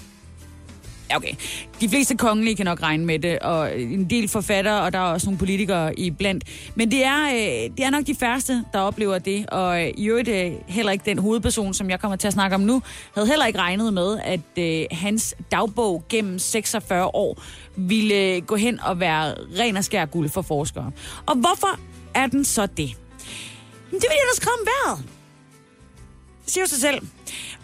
Okay. 1.14 1.34
De 1.80 1.88
fleste 1.88 2.16
kongelige 2.16 2.56
kan 2.56 2.64
nok 2.64 2.82
regne 2.82 3.04
med 3.04 3.18
det, 3.18 3.38
og 3.38 3.80
en 3.80 4.10
del 4.10 4.28
forfattere, 4.28 4.82
og 4.82 4.92
der 4.92 4.98
er 4.98 5.02
også 5.02 5.26
nogle 5.26 5.38
politikere 5.38 5.98
i 5.98 6.10
blandt. 6.10 6.44
Men 6.74 6.90
det 6.90 7.04
er, 7.04 7.24
øh, 7.24 7.76
det 7.76 7.84
er 7.84 7.90
nok 7.90 8.06
de 8.06 8.14
færreste, 8.14 8.64
der 8.72 8.78
oplever 8.78 9.18
det, 9.18 9.46
og 9.46 9.82
øh, 9.82 9.92
i 9.96 10.08
øvrigt 10.08 10.28
øh, 10.28 10.52
heller 10.66 10.92
ikke 10.92 11.04
den 11.04 11.18
hovedperson, 11.18 11.74
som 11.74 11.90
jeg 11.90 12.00
kommer 12.00 12.16
til 12.16 12.26
at 12.26 12.32
snakke 12.32 12.54
om 12.54 12.60
nu, 12.60 12.82
havde 13.14 13.28
heller 13.28 13.46
ikke 13.46 13.58
regnet 13.58 13.94
med, 13.94 14.18
at 14.24 14.40
øh, 14.58 14.86
hans 14.90 15.34
dagbog 15.52 16.04
gennem 16.08 16.38
46 16.38 17.14
år 17.14 17.42
ville 17.76 18.14
øh, 18.14 18.42
gå 18.42 18.56
hen 18.56 18.80
og 18.80 19.00
være 19.00 19.34
ren 19.58 19.76
og 19.76 19.84
skær 19.84 20.06
guld 20.06 20.28
for 20.28 20.42
forskere. 20.42 20.90
Og 21.26 21.36
hvorfor 21.36 21.80
er 22.14 22.26
den 22.26 22.44
så 22.44 22.66
det? 22.66 22.96
Men 23.90 24.00
det 24.00 24.06
vil 24.10 24.16
jeg 24.16 24.26
da 24.32 24.36
skrive 24.36 24.54
om 24.60 24.66
vejret. 24.66 25.15
Siger 26.46 26.66
sig 26.66 26.80
selv. 26.80 27.02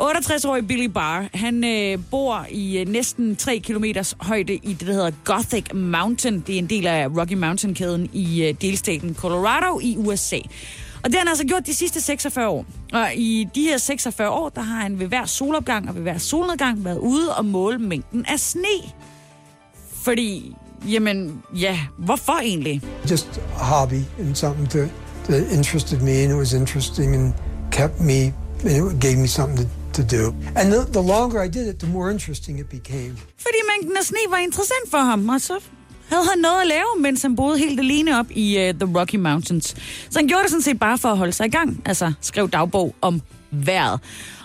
68-årig 0.02 0.66
Billy 0.66 0.84
Barr, 0.86 1.28
han 1.34 1.64
øh, 1.64 1.98
bor 2.10 2.46
i 2.50 2.78
øh, 2.78 2.88
næsten 2.88 3.36
3 3.36 3.58
km 3.58 3.84
højde 4.20 4.54
i 4.54 4.72
det, 4.72 4.86
der 4.86 4.92
hedder 4.92 5.10
Gothic 5.24 5.64
Mountain. 5.74 6.40
Det 6.46 6.54
er 6.54 6.58
en 6.58 6.66
del 6.66 6.86
af 6.86 7.08
Rocky 7.08 7.32
Mountain-kæden 7.32 8.10
i 8.12 8.42
øh, 8.42 8.54
delstaten 8.60 9.14
Colorado 9.14 9.80
i 9.82 9.96
USA. 9.98 10.38
Og 11.04 11.10
det 11.10 11.14
har 11.14 11.18
han 11.20 11.28
altså 11.28 11.44
gjort 11.46 11.66
de 11.66 11.74
sidste 11.74 12.00
46 12.00 12.48
år. 12.48 12.66
Og 12.92 13.14
i 13.14 13.48
de 13.54 13.62
her 13.62 13.78
46 13.78 14.30
år, 14.30 14.48
der 14.48 14.60
har 14.60 14.80
han 14.80 14.98
ved 14.98 15.06
hver 15.06 15.26
solopgang 15.26 15.88
og 15.88 15.94
ved 15.94 16.02
hver 16.02 16.18
solnedgang 16.18 16.84
været 16.84 16.98
ude 16.98 17.34
og 17.34 17.44
måle 17.44 17.78
mængden 17.78 18.26
af 18.28 18.40
sne. 18.40 18.92
Fordi, 20.04 20.54
jamen, 20.88 21.42
ja, 21.56 21.78
hvorfor 21.98 22.40
egentlig? 22.42 22.82
just 23.10 23.40
a 23.58 23.64
hobby 23.64 24.02
and 24.18 24.34
something 24.34 24.70
to, 24.70 24.78
that 25.24 25.52
interested 25.52 26.00
me 26.00 26.10
and 26.10 26.32
it 26.32 26.38
was 26.38 26.52
interesting 26.52 27.16
and 27.16 27.32
kept 27.72 28.00
me 28.00 28.32
it 28.70 29.00
gave 29.00 29.16
me 29.18 29.26
something 29.26 29.68
to, 29.92 30.02
to 30.02 30.16
do. 30.16 30.34
And 30.56 30.72
the, 30.72 30.92
the 30.92 31.02
longer 31.02 31.42
I 31.44 31.48
did 31.48 31.68
it, 31.68 31.78
the 31.78 31.88
more 31.88 32.10
interesting 32.12 32.60
it 32.60 32.68
became. 32.68 33.16
Fordi 33.38 33.58
mængden 33.70 33.96
af 33.96 34.04
sne 34.04 34.18
var 34.28 34.38
interessant 34.38 34.90
for 34.90 34.98
ham, 34.98 35.28
og 35.28 35.40
så 35.40 35.58
havde 36.08 36.24
han 36.30 36.38
noget 36.38 36.60
at 36.60 36.66
lave, 36.66 36.86
mens 36.98 37.22
han 37.22 37.36
boede 37.36 37.58
helt 37.58 37.80
alene 37.80 38.18
op 38.18 38.26
i 38.30 38.56
uh, 38.56 38.74
The 38.74 38.98
Rocky 38.98 39.16
Mountains. 39.16 39.66
Så 40.10 40.18
han 40.18 40.28
gjorde 40.28 40.42
det 40.42 40.50
sådan 40.50 40.62
set 40.62 40.78
bare 40.78 40.98
for 40.98 41.08
at 41.08 41.18
holde 41.18 41.32
sig 41.32 41.46
i 41.46 41.50
gang, 41.50 41.82
altså 41.84 42.12
skrev 42.20 42.50
dagbog 42.50 42.94
om 43.00 43.22
vejret. 43.50 44.00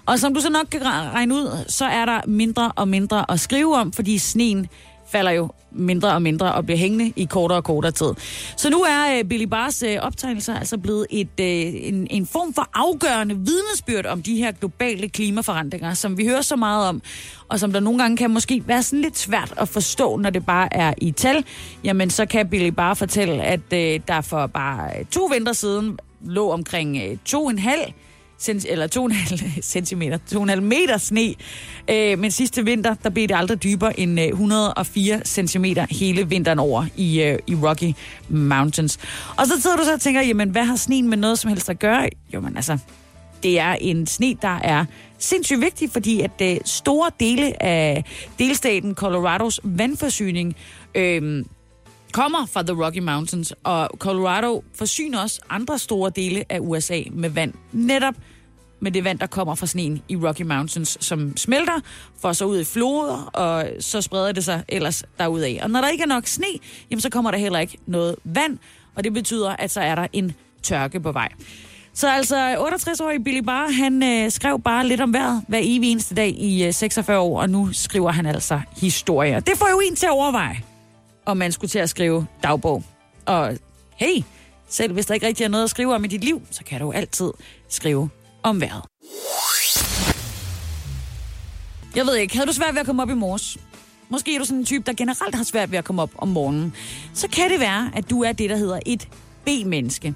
Og 0.05 0.19
som 0.19 0.33
du 0.33 0.41
så 0.41 0.49
nok 0.49 0.67
kan 0.71 0.81
regne 0.85 1.33
ud, 1.33 1.65
så 1.67 1.85
er 1.85 2.05
der 2.05 2.21
mindre 2.27 2.71
og 2.75 2.87
mindre 2.87 3.31
at 3.31 3.39
skrive 3.39 3.75
om, 3.75 3.93
fordi 3.93 4.17
sneen 4.17 4.67
falder 5.11 5.31
jo 5.31 5.49
mindre 5.71 6.13
og 6.13 6.21
mindre 6.21 6.53
og 6.53 6.65
bliver 6.65 6.77
hængende 6.77 7.13
i 7.15 7.25
kortere 7.25 7.57
og 7.57 7.63
kortere 7.63 7.91
tid. 7.91 8.13
Så 8.57 8.69
nu 8.69 8.81
er 8.81 9.17
øh, 9.17 9.23
Billy 9.23 9.43
Bars 9.45 9.83
øh, 9.83 9.97
optegnelser 10.01 10.55
altså 10.55 10.77
blevet 10.77 11.07
et, 11.09 11.39
øh, 11.39 11.47
en, 11.47 12.07
en 12.09 12.27
form 12.27 12.53
for 12.53 12.69
afgørende 12.73 13.35
vidnesbyrd 13.35 14.05
om 14.05 14.21
de 14.21 14.35
her 14.35 14.51
globale 14.51 15.09
klimaforandringer, 15.09 15.93
som 15.93 16.17
vi 16.17 16.27
hører 16.27 16.41
så 16.41 16.55
meget 16.55 16.89
om, 16.89 17.01
og 17.49 17.59
som 17.59 17.73
der 17.73 17.79
nogle 17.79 17.99
gange 17.99 18.17
kan 18.17 18.31
måske 18.31 18.63
være 18.67 18.83
sådan 18.83 19.01
lidt 19.01 19.17
svært 19.17 19.53
at 19.57 19.69
forstå, 19.69 20.17
når 20.17 20.29
det 20.29 20.45
bare 20.45 20.75
er 20.75 20.93
i 20.97 21.11
tal. 21.11 21.45
Jamen, 21.83 22.09
så 22.09 22.25
kan 22.25 22.47
Billy 22.47 22.69
bare 22.69 22.95
fortælle, 22.95 23.43
at 23.43 23.73
øh, 23.73 23.99
der 24.07 24.21
for 24.21 24.47
bare 24.47 25.03
to 25.03 25.25
vinter 25.25 25.53
siden 25.53 25.99
lå 26.21 26.51
omkring 26.51 26.97
uh, 26.97 27.17
to 27.25 27.49
en 27.49 27.59
halv 27.59 27.93
cent- 28.39 28.65
eller 28.71 28.87
2,5 28.87 29.61
cm, 29.61 30.01
2,5 30.01 30.59
meter 30.59 30.97
sne. 30.97 31.35
Øh, 31.89 32.19
men 32.19 32.31
sidste 32.31 32.65
vinter, 32.65 32.95
der 33.03 33.09
blev 33.09 33.27
det 33.27 33.35
aldrig 33.37 33.63
dybere 33.63 33.99
end 33.99 34.19
øh, 34.19 34.27
104 34.27 35.21
cm 35.25 35.65
hele 35.89 36.29
vinteren 36.29 36.59
over 36.59 36.85
i, 36.97 37.21
øh, 37.21 37.39
i 37.47 37.55
Rocky 37.55 37.93
Mountains. 38.29 38.99
Og 39.37 39.47
så 39.47 39.61
sidder 39.61 39.77
du 39.77 39.83
så 39.83 39.93
og 39.93 40.01
tænker, 40.01 40.21
jamen 40.21 40.49
hvad 40.49 40.63
har 40.63 40.75
sneen 40.75 41.09
med 41.09 41.17
noget 41.17 41.39
som 41.39 41.49
helst 41.49 41.69
at 41.69 41.79
gøre? 41.79 42.09
Jo, 42.33 42.39
men 42.39 42.55
altså, 42.55 42.77
det 43.43 43.59
er 43.59 43.73
en 43.73 44.07
sne, 44.07 44.35
der 44.41 44.59
er 44.63 44.85
sindssygt 45.19 45.61
vigtig, 45.61 45.89
fordi 45.89 46.21
at 46.21 46.41
øh, 46.41 46.57
store 46.65 47.11
dele 47.19 47.63
af 47.63 48.03
delstaten 48.39 48.95
Colorados 48.95 49.59
vandforsyning 49.63 50.55
øh, 50.95 51.45
kommer 52.17 52.45
fra 52.45 52.63
The 52.63 52.85
Rocky 52.85 52.99
Mountains, 52.99 53.53
og 53.63 53.89
Colorado 53.97 54.63
forsyner 54.75 55.19
også 55.19 55.41
andre 55.49 55.79
store 55.79 56.11
dele 56.15 56.43
af 56.49 56.59
USA 56.61 57.01
med 57.11 57.29
vand, 57.29 57.53
netop 57.71 58.13
med 58.79 58.91
det 58.91 59.03
vand, 59.03 59.19
der 59.19 59.27
kommer 59.27 59.55
fra 59.55 59.65
sneen 59.65 60.01
i 60.09 60.15
Rocky 60.15 60.41
Mountains, 60.41 60.97
som 60.99 61.37
smelter, 61.37 61.79
får 62.21 62.33
så 62.33 62.45
ud 62.45 62.59
i 62.59 62.63
floder, 62.63 63.29
og 63.33 63.69
så 63.79 64.01
spreder 64.01 64.31
det 64.31 64.43
sig 64.45 64.63
ellers 64.69 65.03
derudad. 65.19 65.59
Og 65.61 65.69
når 65.69 65.81
der 65.81 65.89
ikke 65.89 66.01
er 66.01 66.07
nok 66.07 66.27
sne, 66.27 66.45
jamen, 66.91 67.01
så 67.01 67.09
kommer 67.09 67.31
der 67.31 67.37
heller 67.37 67.59
ikke 67.59 67.77
noget 67.85 68.15
vand, 68.23 68.57
og 68.95 69.03
det 69.03 69.13
betyder, 69.13 69.49
at 69.49 69.71
så 69.71 69.81
er 69.81 69.95
der 69.95 70.07
en 70.13 70.35
tørke 70.63 70.99
på 70.99 71.11
vej. 71.11 71.29
Så 71.93 72.09
altså 72.09 72.55
68-årig 72.55 73.23
Billy 73.23 73.41
Barr, 73.41 73.71
han 73.71 74.03
øh, 74.03 74.31
skrev 74.31 74.61
bare 74.61 74.87
lidt 74.87 75.01
om 75.01 75.13
vejret 75.13 75.43
hver 75.47 75.59
evig 75.61 75.91
eneste 75.91 76.15
dag 76.15 76.29
i 76.29 76.65
øh, 76.65 76.73
46 76.73 77.19
år, 77.19 77.41
og 77.41 77.49
nu 77.49 77.69
skriver 77.73 78.11
han 78.11 78.25
altså 78.25 78.61
historier. 78.81 79.39
Det 79.39 79.57
får 79.57 79.69
jo 79.71 79.81
en 79.89 79.95
til 79.95 80.05
at 80.05 80.11
overveje, 80.11 80.63
om 81.27 81.37
man 81.37 81.51
skulle 81.51 81.69
til 81.69 81.79
at 81.79 81.89
skrive 81.89 82.27
dagbog. 82.43 82.83
Og 83.25 83.57
hey, 83.95 84.23
selv 84.69 84.93
hvis 84.93 85.05
der 85.05 85.13
ikke 85.13 85.27
rigtig 85.27 85.43
er 85.43 85.47
noget 85.47 85.63
at 85.63 85.69
skrive 85.69 85.95
om 85.95 86.05
i 86.05 86.07
dit 86.07 86.23
liv, 86.23 86.41
så 86.51 86.63
kan 86.63 86.81
du 86.81 86.91
altid 86.91 87.31
skrive 87.69 88.09
om 88.43 88.61
vejret. 88.61 88.83
Jeg 91.95 92.05
ved 92.05 92.15
ikke, 92.15 92.35
havde 92.35 92.47
du 92.47 92.53
svært 92.53 92.73
ved 92.73 92.79
at 92.79 92.85
komme 92.85 93.01
op 93.01 93.09
i 93.09 93.13
morges? 93.13 93.57
Måske 94.09 94.35
er 94.35 94.39
du 94.39 94.45
sådan 94.45 94.59
en 94.59 94.65
type, 94.65 94.83
der 94.85 94.93
generelt 94.93 95.35
har 95.35 95.43
svært 95.43 95.71
ved 95.71 95.77
at 95.77 95.85
komme 95.85 96.01
op 96.01 96.11
om 96.17 96.27
morgenen. 96.27 96.73
Så 97.13 97.27
kan 97.27 97.49
det 97.49 97.59
være, 97.59 97.91
at 97.95 98.09
du 98.09 98.23
er 98.23 98.31
det, 98.31 98.49
der 98.49 98.57
hedder 98.57 98.79
et 98.85 99.07
B-menneske. 99.45 100.13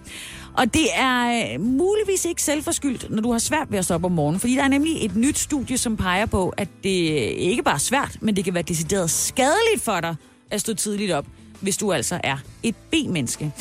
Og 0.57 0.73
det 0.73 0.87
er 0.93 1.53
øh, 1.53 1.61
muligvis 1.61 2.25
ikke 2.25 2.43
selvforskyldt, 2.43 3.09
når 3.09 3.21
du 3.21 3.31
har 3.31 3.39
svært 3.39 3.71
ved 3.71 3.79
at 3.79 3.85
stå 3.85 3.93
op 3.93 4.05
om 4.05 4.11
morgenen, 4.11 4.39
fordi 4.39 4.55
der 4.55 4.63
er 4.63 4.67
nemlig 4.67 5.05
et 5.05 5.15
nyt 5.15 5.37
studie, 5.37 5.77
som 5.77 5.97
peger 5.97 6.25
på, 6.25 6.49
at 6.49 6.67
det 6.83 6.89
ikke 6.89 7.63
bare 7.63 7.73
er 7.73 7.79
svært, 7.79 8.17
men 8.21 8.35
det 8.35 8.43
kan 8.43 8.53
være 8.53 8.63
decideret 8.63 9.09
skadeligt 9.09 9.81
for 9.81 9.99
dig 9.99 10.15
at 10.51 10.61
stå 10.61 10.73
tidligt 10.73 11.11
op, 11.11 11.25
hvis 11.61 11.77
du 11.77 11.91
altså 11.91 12.19
er 12.23 12.37
et 12.63 12.75
B-menneske. 12.75 13.51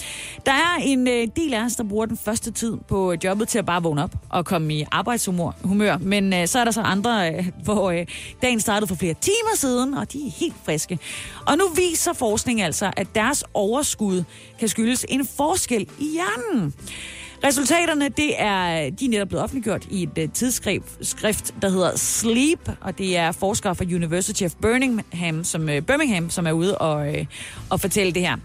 Der 0.46 0.52
er 0.52 0.76
en 0.82 1.08
øh, 1.08 1.28
del 1.36 1.54
af 1.54 1.64
os, 1.64 1.76
der 1.76 1.84
bruger 1.84 2.06
den 2.06 2.16
første 2.16 2.50
tid 2.50 2.76
på 2.88 3.12
øh, 3.12 3.18
jobbet 3.24 3.48
til 3.48 3.58
at 3.58 3.66
bare 3.66 3.82
vågne 3.82 4.02
op 4.02 4.14
og 4.28 4.44
komme 4.44 4.74
i 4.74 4.84
arbejdshumør, 4.92 5.50
humør. 5.64 5.98
men 5.98 6.32
øh, 6.32 6.46
så 6.46 6.58
er 6.58 6.64
der 6.64 6.70
så 6.70 6.80
andre, 6.80 7.34
øh, 7.34 7.48
hvor 7.64 7.90
øh, 7.90 8.06
dagen 8.42 8.60
startede 8.60 8.88
for 8.88 8.94
flere 8.94 9.14
timer 9.20 9.56
siden, 9.56 9.94
og 9.94 10.12
de 10.12 10.26
er 10.26 10.30
helt 10.30 10.56
friske. 10.64 10.98
Og 11.46 11.58
nu 11.58 11.64
viser 11.76 12.12
forskning 12.12 12.62
altså, 12.62 12.92
at 12.96 13.06
deres 13.14 13.44
overskud 13.54 14.24
kan 14.58 14.68
skyldes 14.68 15.06
en 15.08 15.26
forskel 15.36 15.88
i 15.98 16.08
hjernen. 16.12 16.74
Resultaterne, 17.44 18.08
det 18.08 18.40
er, 18.40 18.90
de 18.90 19.04
er 19.04 19.08
netop 19.08 19.28
blevet 19.28 19.44
offentliggjort 19.44 19.86
i 19.90 20.02
et 20.02 20.18
uh, 20.18 20.32
tidsskrift, 20.32 21.54
der 21.62 21.68
hedder 21.68 21.96
Sleep, 21.96 22.70
og 22.80 22.98
det 22.98 23.16
er 23.16 23.32
forskere 23.32 23.74
fra 23.74 23.84
University 23.84 24.42
of 24.42 24.52
Birmingham, 24.62 25.44
som, 25.44 25.62
uh, 25.62 25.80
Birmingham, 25.80 26.30
som 26.30 26.46
er 26.46 26.52
ude 26.52 26.78
og, 26.78 27.08
uh, 27.08 27.26
og 27.70 27.80
fortælle 27.80 28.12
det 28.12 28.22
her. 28.22 28.36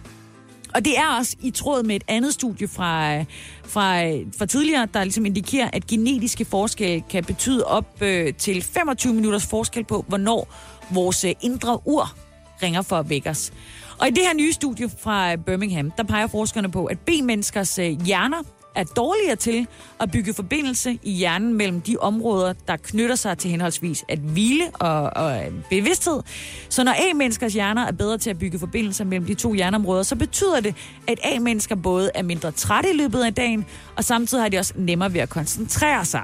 Og 0.75 0.85
det 0.85 0.97
er 0.97 1.17
også 1.19 1.35
i 1.41 1.51
tråd 1.51 1.83
med 1.83 1.95
et 1.95 2.03
andet 2.07 2.33
studie 2.33 2.67
fra, 2.67 3.19
fra, 3.63 4.01
fra 4.37 4.45
tidligere, 4.45 4.87
der 4.93 5.03
ligesom 5.03 5.25
indikerer, 5.25 5.69
at 5.73 5.87
genetiske 5.87 6.45
forskelle 6.45 7.03
kan 7.09 7.23
betyde 7.23 7.65
op 7.65 8.01
øh, 8.01 8.33
til 8.33 8.61
25 8.61 9.13
minutters 9.13 9.45
forskel 9.45 9.83
på, 9.83 10.05
hvornår 10.07 10.53
vores 10.91 11.25
indre 11.41 11.79
ur 11.85 12.15
ringer 12.63 12.81
for 12.81 12.95
at 12.95 13.09
vække 13.09 13.29
os. 13.29 13.53
Og 13.99 14.07
i 14.07 14.11
det 14.11 14.23
her 14.23 14.33
nye 14.33 14.53
studie 14.53 14.89
fra 14.99 15.35
Birmingham, 15.35 15.91
der 15.91 16.03
peger 16.03 16.27
forskerne 16.27 16.71
på, 16.71 16.85
at 16.85 16.99
B-menneskers 16.99 17.75
hjerner 18.05 18.43
er 18.75 18.83
dårligere 18.83 19.35
til 19.35 19.67
at 19.99 20.11
bygge 20.11 20.33
forbindelse 20.33 20.99
i 21.03 21.11
hjernen 21.11 21.53
mellem 21.53 21.81
de 21.81 21.97
områder, 21.97 22.53
der 22.67 22.77
knytter 22.77 23.15
sig 23.15 23.37
til 23.37 23.51
henholdsvis 23.51 24.05
at 24.09 24.19
hvile 24.19 24.65
og, 24.73 25.11
og 25.15 25.45
øh, 25.45 25.51
bevidsthed. 25.69 26.21
Så 26.69 26.83
når 26.83 26.95
A-menneskers 27.11 27.53
hjerner 27.53 27.85
er 27.85 27.91
bedre 27.91 28.17
til 28.17 28.29
at 28.29 28.39
bygge 28.39 28.59
forbindelser 28.59 29.05
mellem 29.05 29.25
de 29.25 29.33
to 29.33 29.53
hjerneområder, 29.53 30.03
så 30.03 30.15
betyder 30.15 30.59
det, 30.59 30.75
at 31.07 31.19
A-mennesker 31.23 31.75
både 31.75 32.11
er 32.15 32.23
mindre 32.23 32.51
trætte 32.51 32.89
i 32.93 32.97
løbet 32.97 33.23
af 33.23 33.33
dagen, 33.33 33.65
og 33.95 34.03
samtidig 34.03 34.43
har 34.43 34.49
de 34.49 34.57
også 34.57 34.73
nemmere 34.77 35.13
ved 35.13 35.21
at 35.21 35.29
koncentrere 35.29 36.05
sig. 36.05 36.23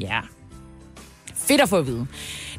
Ja, 0.00 0.20
fedt 1.34 1.60
at 1.60 1.68
få 1.68 1.76
at 1.76 1.86
vide. 1.86 2.06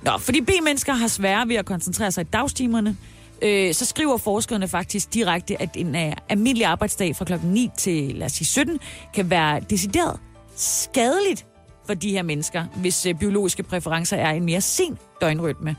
Nå, 0.02 0.12
fordi 0.17 0.41
B-mennesker 0.41 0.93
har 0.93 1.08
sværere 1.08 1.48
ved 1.48 1.56
at 1.56 1.65
koncentrere 1.65 2.12
sig 2.12 2.22
i 2.22 2.28
dagstimerne, 2.34 2.98
øh, 3.41 3.74
så 3.74 3.86
skriver 3.86 4.17
forskerne 4.17 4.67
faktisk 4.67 5.13
direkte, 5.13 5.62
at 5.62 5.69
en 5.76 5.96
uh, 5.96 6.13
almindelig 6.30 6.65
arbejdsdag 6.65 7.15
fra 7.15 7.26
klokken 7.26 7.50
9 7.50 7.69
til, 7.78 8.15
lad 8.15 8.26
os 8.26 8.32
sige, 8.32 8.48
17, 8.48 8.80
kan 9.13 9.30
være 9.30 9.60
decideret 9.69 10.19
skadeligt 10.56 11.46
for 11.88 11.93
de 11.93 12.12
her 12.12 12.24
mennesker, 12.24 12.65
hvis 12.76 13.06
uh, 13.06 13.19
biologiske 13.19 13.63
præferencer 13.63 14.17
er 14.17 14.32
en 14.32 14.46
mere 14.46 14.62
sen 14.62 14.98
døgnrytme. 15.22 15.76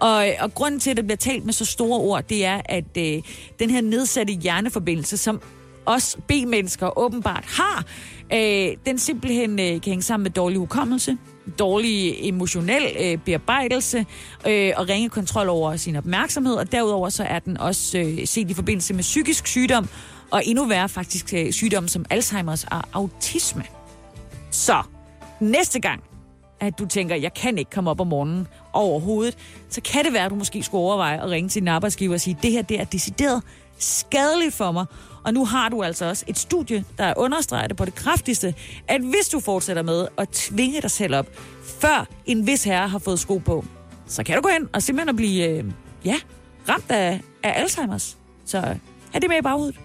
Og, 0.00 0.28
øh, 0.28 0.34
og 0.40 0.54
grunden 0.54 0.80
til, 0.80 0.90
at 0.90 0.96
det 0.96 1.04
bliver 1.04 1.16
talt 1.16 1.44
med 1.44 1.52
så 1.52 1.64
store 1.64 2.00
ord, 2.00 2.24
det 2.24 2.44
er, 2.44 2.60
at 2.64 2.96
øh, 2.98 3.22
den 3.58 3.70
her 3.70 3.80
nedsatte 3.80 4.32
hjerneforbindelse, 4.32 5.16
som 5.16 5.42
os 5.86 6.16
B-mennesker 6.28 6.98
åbenbart 6.98 7.44
har, 7.44 7.84
øh, 8.32 8.76
den 8.86 8.98
simpelthen 8.98 9.50
øh, 9.50 9.66
kan 9.66 9.82
hænge 9.84 10.02
sammen 10.02 10.22
med 10.22 10.30
dårlig 10.30 10.58
hukommelse, 10.58 11.16
dårlig 11.58 12.28
emotionel 12.28 12.96
øh, 13.00 13.18
bearbejdelse 13.18 14.06
øh, 14.46 14.72
og 14.76 14.88
ringe 14.88 15.08
kontrol 15.08 15.48
over 15.48 15.76
sin 15.76 15.96
opmærksomhed, 15.96 16.54
og 16.54 16.72
derudover 16.72 17.08
så 17.08 17.24
er 17.24 17.38
den 17.38 17.56
også 17.56 17.98
øh, 17.98 18.26
set 18.26 18.50
i 18.50 18.54
forbindelse 18.54 18.94
med 18.94 19.02
psykisk 19.02 19.46
sygdom, 19.46 19.88
og 20.30 20.42
endnu 20.46 20.64
værre 20.64 20.88
faktisk 20.88 21.34
øh, 21.34 21.52
sygdomme 21.52 21.88
som 21.88 22.04
Alzheimer's 22.14 22.66
og 22.70 22.82
autisme. 22.92 23.64
Så 24.50 24.82
næste 25.40 25.80
gang, 25.80 26.02
at 26.60 26.78
du 26.78 26.86
tænker, 26.86 27.16
jeg 27.16 27.34
kan 27.34 27.58
ikke 27.58 27.70
komme 27.70 27.90
op 27.90 28.00
om 28.00 28.06
morgenen 28.06 28.46
overhovedet, 28.72 29.36
så 29.68 29.80
kan 29.80 30.04
det 30.04 30.12
være, 30.12 30.24
at 30.24 30.30
du 30.30 30.36
måske 30.36 30.62
skulle 30.62 30.82
overveje 30.82 31.22
at 31.22 31.30
ringe 31.30 31.48
til 31.48 31.62
din 31.62 31.68
arbejdsgiver 31.68 32.14
og 32.14 32.20
sige, 32.20 32.38
det 32.42 32.52
her 32.52 32.62
det 32.62 32.80
er 32.80 32.84
decideret 32.84 33.42
skadeligt 33.78 34.54
for 34.54 34.72
mig. 34.72 34.86
Og 35.24 35.34
nu 35.34 35.44
har 35.44 35.68
du 35.68 35.82
altså 35.82 36.04
også 36.04 36.24
et 36.26 36.38
studie, 36.38 36.84
der 36.98 37.14
understreger 37.16 37.66
det 37.66 37.76
på 37.76 37.84
det 37.84 37.94
kraftigste, 37.94 38.54
at 38.88 39.00
hvis 39.00 39.28
du 39.32 39.40
fortsætter 39.40 39.82
med 39.82 40.06
at 40.18 40.28
tvinge 40.28 40.82
dig 40.82 40.90
selv 40.90 41.14
op, 41.14 41.26
før 41.80 42.06
en 42.26 42.46
vis 42.46 42.64
herre 42.64 42.88
har 42.88 42.98
fået 42.98 43.20
sko 43.20 43.38
på, 43.38 43.64
så 44.06 44.24
kan 44.24 44.36
du 44.36 44.42
gå 44.42 44.48
hen 44.48 44.68
og 44.72 44.82
simpelthen 44.82 45.08
at 45.08 45.16
blive, 45.16 45.48
øh, 45.48 45.64
ja, 46.04 46.16
ramt 46.68 46.90
af, 46.90 47.20
af 47.42 47.64
Alzheimer's. 47.64 48.16
Så 48.44 48.58
er 49.12 49.18
det 49.18 49.28
med 49.28 49.38
i 49.38 49.42
baghovedet. 49.42 49.76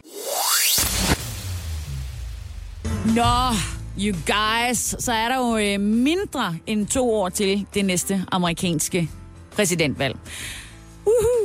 Nå, 3.16 3.56
you 4.00 4.16
guys, 4.28 4.96
så 5.00 5.12
er 5.12 5.30
der 5.30 5.38
jo 5.38 5.58
øh, 5.58 5.80
mindre 5.80 6.58
end 6.68 6.88
to 6.88 7.14
år 7.14 7.30
til 7.30 7.68
det 7.74 7.86
næste 7.86 8.26
amerikanske 8.32 9.10
præsidentvalg. 9.52 10.18
Uhu. 11.06 11.39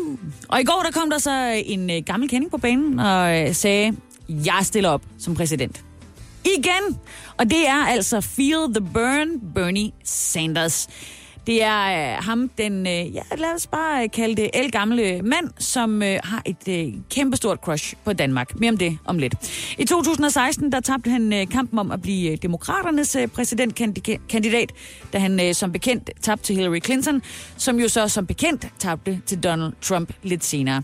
Og 0.49 0.61
i 0.61 0.65
går 0.65 0.83
der 0.85 0.91
kom 0.91 1.11
der 1.11 1.19
så 1.19 1.63
en 1.67 1.91
øh, 1.91 2.03
gammel 2.07 2.29
kending 2.29 2.51
på 2.51 2.59
banen 2.59 2.99
og 2.99 3.41
øh, 3.41 3.55
sagde, 3.55 3.97
jeg 4.29 4.59
stiller 4.63 4.91
op 4.91 5.03
som 5.19 5.35
præsident. 5.35 5.85
Igen! 6.45 6.99
Og 7.37 7.51
det 7.51 7.69
er 7.69 7.87
altså 7.87 8.21
Feel 8.21 8.75
the 8.75 8.91
Burn, 8.95 9.55
Bernie 9.55 9.91
Sanders. 10.05 10.89
Det 11.47 11.63
er 11.63 12.17
øh, 12.17 12.25
ham, 12.25 12.51
den, 12.59 12.87
øh, 12.87 13.15
ja, 13.15 13.23
lad 13.37 13.55
os 13.57 13.67
bare 13.67 14.03
øh, 14.03 14.11
kalde 14.11 14.37
det 14.37 14.51
elgamle 14.55 15.23
mand, 15.23 15.51
som 15.59 16.03
øh, 16.03 16.19
har 16.25 16.43
et 16.47 16.69
øh, 16.69 16.93
kæmpestort 17.11 17.59
crush 17.59 17.95
på 18.05 18.13
Danmark. 18.13 18.61
Mere 18.61 18.71
om 18.71 18.77
det 18.77 18.99
om 19.05 19.19
lidt. 19.19 19.35
I 19.79 19.85
2016, 19.85 20.73
der 20.73 20.81
tabte 20.81 21.11
han 21.11 21.33
øh, 21.33 21.49
kampen 21.49 21.79
om 21.79 21.91
at 21.91 22.03
blive 22.03 22.33
øh, 22.33 22.39
demokraternes 22.43 23.17
øh, 23.17 23.29
præsidentkandidat, 23.29 24.73
da 25.13 25.19
han 25.19 25.41
øh, 25.41 25.55
som 25.55 25.73
bekendt 25.73 26.11
tabte 26.23 26.45
til 26.45 26.57
Hillary 26.57 26.81
Clinton, 26.85 27.23
som 27.57 27.81
jo 27.81 27.89
så 27.89 28.09
som 28.09 28.27
bekendt 28.27 28.67
tabte 28.79 29.21
til 29.27 29.43
Donald 29.43 29.73
Trump 29.83 30.13
lidt 30.23 30.45
senere. 30.45 30.83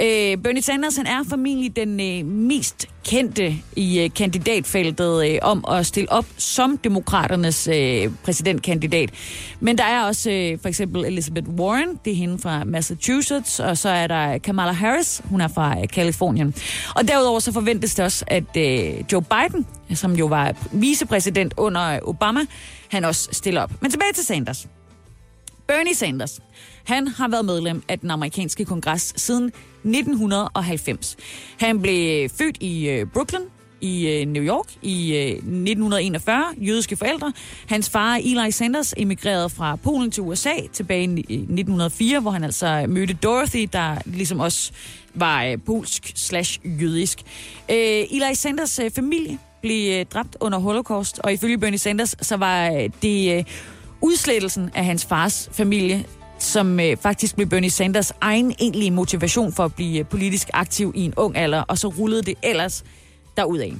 Øh, 0.00 0.36
Bernie 0.36 0.62
Sanders 0.62 0.96
han 0.96 1.06
er 1.06 1.24
formentlig 1.28 1.76
den 1.76 2.00
øh, 2.00 2.26
mest 2.26 2.86
kendte 3.04 3.54
i 3.76 4.00
øh, 4.00 4.10
kandidatfeltet 4.14 5.26
øh, 5.30 5.38
om 5.42 5.64
at 5.68 5.86
stille 5.86 6.12
op 6.12 6.26
som 6.36 6.78
demokraternes 6.78 7.68
øh, 7.68 8.10
præsidentkandidat. 8.24 9.10
Men 9.60 9.78
der 9.78 9.84
er 9.84 10.04
også 10.04 10.30
øh, 10.30 10.58
for 10.60 10.68
eksempel 10.68 11.04
Elizabeth 11.04 11.48
Warren, 11.48 11.98
det 12.04 12.12
er 12.12 12.16
hende 12.16 12.38
fra 12.38 12.64
Massachusetts, 12.64 13.60
og 13.60 13.78
så 13.78 13.88
er 13.88 14.06
der 14.06 14.38
Kamala 14.38 14.72
Harris, 14.72 15.22
hun 15.24 15.40
er 15.40 15.48
fra 15.48 15.80
øh, 15.80 15.88
Kalifornien. 15.88 16.54
Og 16.96 17.08
derudover 17.08 17.40
så 17.40 17.52
forventes 17.52 17.94
det 17.94 18.04
også, 18.04 18.24
at 18.26 18.56
øh, 18.56 19.04
Joe 19.12 19.22
Biden, 19.22 19.66
som 19.94 20.16
jo 20.16 20.26
var 20.26 20.54
vicepræsident 20.72 21.54
under 21.56 21.98
Obama, 22.02 22.40
han 22.88 23.04
også 23.04 23.28
stiller 23.32 23.62
op. 23.62 23.70
Men 23.80 23.90
tilbage 23.90 24.12
til 24.14 24.24
Sanders. 24.24 24.68
Bernie 25.66 25.94
Sanders, 25.94 26.40
han 26.84 27.08
har 27.08 27.28
været 27.28 27.44
medlem 27.44 27.82
af 27.88 27.98
den 27.98 28.10
amerikanske 28.10 28.64
kongres 28.64 29.12
siden 29.16 29.52
1990. 29.84 31.16
Han 31.60 31.82
blev 31.82 32.28
født 32.28 32.56
i 32.60 32.88
øh, 32.88 33.06
Brooklyn 33.06 33.40
i 33.82 34.08
øh, 34.08 34.26
New 34.26 34.42
York 34.42 34.66
i 34.82 35.14
øh, 35.16 35.26
1941, 35.26 36.44
jødiske 36.56 36.96
forældre. 36.96 37.32
Hans 37.68 37.90
far, 37.90 38.14
Eli 38.14 38.50
Sanders, 38.50 38.94
emigrerede 38.96 39.48
fra 39.48 39.76
Polen 39.76 40.10
til 40.10 40.22
USA 40.22 40.52
tilbage 40.72 41.04
i 41.04 41.34
øh, 41.34 41.42
1904, 41.42 42.20
hvor 42.20 42.30
han 42.30 42.44
altså 42.44 42.84
mødte 42.88 43.14
Dorothy, 43.14 43.68
der 43.72 43.96
ligesom 44.06 44.40
også 44.40 44.72
var 45.14 45.44
øh, 45.44 45.58
polsk 45.66 46.12
slash 46.14 46.60
jødisk. 46.82 47.18
Eli 47.68 48.34
Sanders 48.34 48.80
familie 48.94 49.38
blev 49.62 50.04
dræbt 50.04 50.36
under 50.40 50.58
Holocaust, 50.58 51.18
og 51.18 51.32
ifølge 51.32 51.58
Bernie 51.58 51.78
Sanders, 51.78 52.16
så 52.20 52.36
var 52.36 52.88
det 53.02 53.46
udslettelsen 54.00 54.70
af 54.74 54.84
hans 54.84 55.04
fars 55.04 55.48
familie, 55.52 56.04
som 56.42 56.80
øh, 56.80 56.96
faktisk 56.96 57.34
blev 57.34 57.48
Bernie 57.48 57.70
Sanders 57.70 58.12
egen 58.20 58.54
egentlige 58.58 58.90
motivation 58.90 59.52
for 59.52 59.64
at 59.64 59.74
blive 59.74 59.98
øh, 59.98 60.06
politisk 60.06 60.50
aktiv 60.52 60.92
i 60.94 61.04
en 61.04 61.14
ung 61.16 61.36
alder, 61.36 61.62
og 61.62 61.78
så 61.78 61.88
rullede 61.88 62.22
det 62.22 62.34
ellers 62.42 62.84
derudad. 63.36 63.70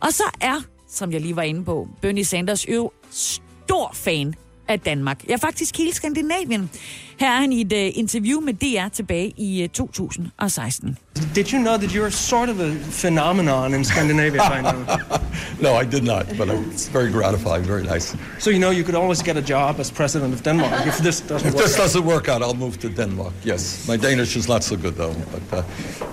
Og 0.00 0.12
så 0.12 0.24
er, 0.40 0.62
som 0.88 1.12
jeg 1.12 1.20
lige 1.20 1.36
var 1.36 1.42
inde 1.42 1.64
på, 1.64 1.88
Bernie 2.00 2.24
Sanders 2.24 2.68
jo 2.68 2.90
stor 3.10 3.90
fan 3.94 4.34
af 4.68 4.80
Danmark. 4.80 5.20
Ja, 5.28 5.36
faktisk 5.36 5.78
hele 5.78 5.94
Skandinavien. 5.94 6.70
Her 7.18 7.26
er 7.26 7.40
han 7.40 7.52
i 7.52 7.60
et 7.60 7.72
uh, 7.72 7.98
interview 7.98 8.40
med 8.40 8.54
DR 8.54 8.88
tilbage 8.88 9.32
i 9.36 9.62
uh, 9.64 9.68
2016. 9.70 10.98
Did 11.34 11.46
you 11.52 11.60
know 11.62 11.76
that 11.76 11.90
you're 11.90 12.10
sort 12.10 12.48
of 12.48 12.60
a 12.60 12.70
phenomenon 12.90 13.74
in 13.74 13.84
Scandinavia 13.84 14.40
by 14.50 14.62
now? 14.62 14.96
No, 15.60 15.80
I 15.80 15.84
did 15.84 16.02
not, 16.04 16.26
but 16.38 16.48
it's 16.48 16.88
very 16.92 17.10
gratifying, 17.12 17.64
very 17.64 17.82
nice. 17.82 18.16
so 18.38 18.50
you 18.50 18.58
know 18.58 18.70
you 18.70 18.84
could 18.84 18.94
always 18.94 19.22
get 19.22 19.36
a 19.36 19.42
job 19.42 19.80
as 19.80 19.90
president 19.90 20.34
of 20.34 20.42
Denmark 20.42 20.86
if 20.86 20.98
this 21.08 21.20
doesn't 21.20 21.48
If 21.48 21.54
work. 21.54 21.64
this 21.64 21.76
doesn't 21.76 22.04
work 22.04 22.28
out, 22.28 22.42
I'll 22.42 22.58
move 22.58 22.76
to 22.78 22.88
Denmark. 22.88 23.32
Yes, 23.44 23.88
my 23.88 23.96
Danish 23.96 24.36
is 24.36 24.48
not 24.48 24.64
so 24.64 24.76
good 24.76 24.94
though. 24.96 25.14
But, 25.32 25.58
uh, 25.58 25.62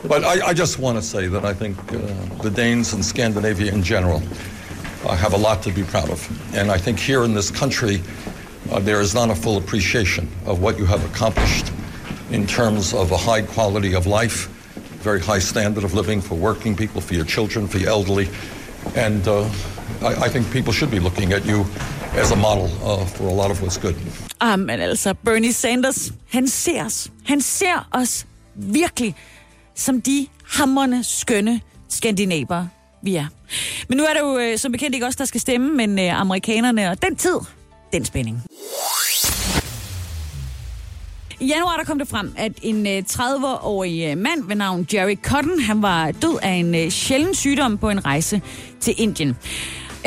but 0.08 0.24
I, 0.24 0.50
I 0.52 0.54
just 0.54 0.80
want 0.80 0.98
to 0.98 1.02
say 1.02 1.28
that 1.28 1.44
I 1.52 1.54
think 1.54 1.78
uh, 1.94 1.98
the 2.44 2.50
Danes 2.50 2.94
and 2.94 3.04
Scandinavia 3.06 3.74
in 3.74 3.84
general 3.84 4.22
uh, 5.06 5.16
have 5.16 5.34
a 5.34 5.38
lot 5.38 5.62
to 5.64 5.72
be 5.72 5.84
proud 5.84 6.10
of, 6.10 6.20
and 6.58 6.72
I 6.72 6.78
think 6.78 7.00
here 7.00 7.24
in 7.26 7.34
this 7.34 7.52
country 7.52 8.02
uh, 8.72 8.80
there 8.80 9.02
is 9.02 9.14
not 9.14 9.30
a 9.30 9.36
full 9.36 9.58
appreciation 9.58 10.28
of 10.46 10.62
what 10.62 10.78
you 10.78 10.86
have 10.86 11.04
accomplished 11.06 11.72
in 12.32 12.48
terms 12.48 12.94
of 12.94 13.12
a 13.12 13.18
high 13.18 13.42
quality 13.42 13.94
of 13.96 14.08
life, 14.08 14.48
very 15.04 15.20
high 15.20 15.40
standard 15.40 15.84
of 15.84 15.94
living 15.94 16.22
for 16.22 16.36
working 16.36 16.76
people, 16.76 17.02
for 17.02 17.14
your 17.14 17.26
children, 17.26 17.68
for 17.68 17.78
your 17.78 17.90
elderly, 17.90 18.30
and 18.96 19.28
uh, 19.28 19.44
I, 20.02 20.26
I 20.26 20.30
think 20.30 20.52
people 20.52 20.74
should 20.74 20.92
be 20.92 21.00
looking 21.00 21.34
at 21.34 21.46
you 21.46 21.66
as 22.16 22.32
a 22.32 22.36
model 22.36 22.70
uh, 22.84 23.06
for 23.06 23.28
a 23.28 23.34
lot 23.34 23.52
of 23.52 23.62
what's 23.62 23.78
good. 23.78 23.96
Ah, 24.40 24.56
men 24.56 24.80
altså, 24.80 25.14
Bernie 25.14 25.54
Sanders, 25.54 26.12
han 26.30 26.48
ser 26.48 26.86
os. 26.86 27.12
Han 27.26 27.42
ser 27.42 27.88
os 27.92 28.26
virkelig 28.56 29.16
som 29.76 30.02
de 30.02 30.28
hammerne 30.46 31.04
skønne 31.04 31.62
skandinaver, 31.90 32.68
vi 33.02 33.16
er. 33.16 33.28
Men 33.88 33.98
nu 33.98 34.04
er 34.04 34.14
det 34.14 34.20
jo 34.20 34.38
øh, 34.38 34.58
som 34.58 34.72
bekendt 34.72 34.96
ikke 34.96 35.08
os, 35.08 35.16
der 35.16 35.26
skal 35.26 35.42
stemme, 35.42 35.74
men 35.78 36.00
øh, 36.00 36.22
amerikanerne, 36.22 36.90
og 36.90 37.02
den 37.02 37.16
tid, 37.16 37.40
den 37.94 38.06
spænding. 38.06 38.44
I 41.40 41.46
januar 41.46 41.78
der 41.78 41.84
kom 41.84 42.00
det 42.00 42.08
frem, 42.08 42.34
at 42.38 42.52
en 42.62 42.88
øh, 42.88 43.04
30-årig 43.10 44.10
øh, 44.12 44.18
mand 44.18 44.48
ved 44.48 44.56
navn 44.56 44.88
Jerry 44.94 45.16
Cotton, 45.16 45.60
han 45.60 45.82
var 45.82 46.12
død 46.12 46.40
af 46.42 46.52
en 46.52 46.76
øh, 46.76 46.90
sjælden 46.90 47.36
sygdom 47.36 47.78
på 47.78 47.90
en 47.90 48.06
rejse 48.06 48.42
til 48.80 48.94
Indien. 48.98 49.38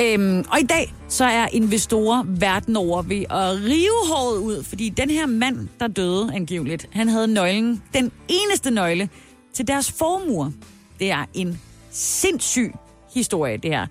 Øhm, 0.00 0.44
og 0.52 0.60
i 0.60 0.62
dag 0.62 0.94
så 1.08 1.24
er 1.24 1.46
investorer 1.52 2.22
verden 2.26 2.76
over 2.76 3.02
ved 3.02 3.24
at 3.30 3.64
rive 3.64 4.06
håret 4.08 4.38
ud, 4.38 4.62
fordi 4.62 4.88
den 4.88 5.10
her 5.10 5.26
mand, 5.26 5.68
der 5.80 5.86
døde 5.86 6.30
angiveligt, 6.34 6.88
han 6.92 7.08
havde 7.08 7.26
nøglen, 7.26 7.82
den 7.94 8.12
eneste 8.28 8.70
nøgle 8.70 9.08
til 9.54 9.68
deres 9.68 9.92
formue. 9.92 10.52
Det 10.98 11.10
er 11.10 11.24
en 11.34 11.60
sindssyg 11.90 12.72
historie, 13.16 13.56
det 13.56 13.70
her. 13.70 13.86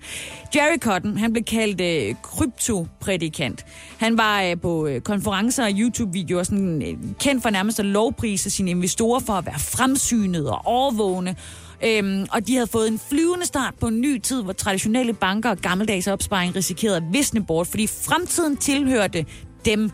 Jerry 0.54 0.78
Cotton, 0.78 1.16
han 1.16 1.32
blev 1.32 1.44
kaldt 1.44 1.80
øh, 1.80 2.14
kryptoprædikant. 2.22 3.66
Han 3.98 4.18
var 4.18 4.42
øh, 4.42 4.60
på 4.60 4.86
øh, 4.86 5.00
konferencer 5.00 5.64
og 5.64 5.70
YouTube-videoer 5.70 6.42
sådan, 6.42 6.82
øh, 6.82 7.14
kendt 7.20 7.42
for 7.42 7.50
nærmest 7.50 7.80
at 7.80 7.86
lovprise 7.86 8.50
sine 8.50 8.70
investorer 8.70 9.20
for 9.20 9.32
at 9.32 9.46
være 9.46 9.58
fremsynet 9.58 10.50
og 10.50 10.60
overvågne. 10.64 11.36
Øhm, 11.84 12.26
og 12.32 12.46
de 12.46 12.54
havde 12.54 12.66
fået 12.66 12.88
en 12.88 12.98
flyvende 12.98 13.46
start 13.46 13.74
på 13.80 13.86
en 13.86 14.00
ny 14.00 14.18
tid, 14.18 14.42
hvor 14.42 14.52
traditionelle 14.52 15.12
banker 15.12 15.50
og 15.50 15.56
gammeldags 15.56 16.06
opsparing 16.06 16.56
risikerede 16.56 16.96
at 16.96 17.02
visne 17.12 17.46
bort, 17.46 17.66
fordi 17.66 17.86
fremtiden 17.86 18.56
tilhørte 18.56 19.26
dem, 19.64 19.90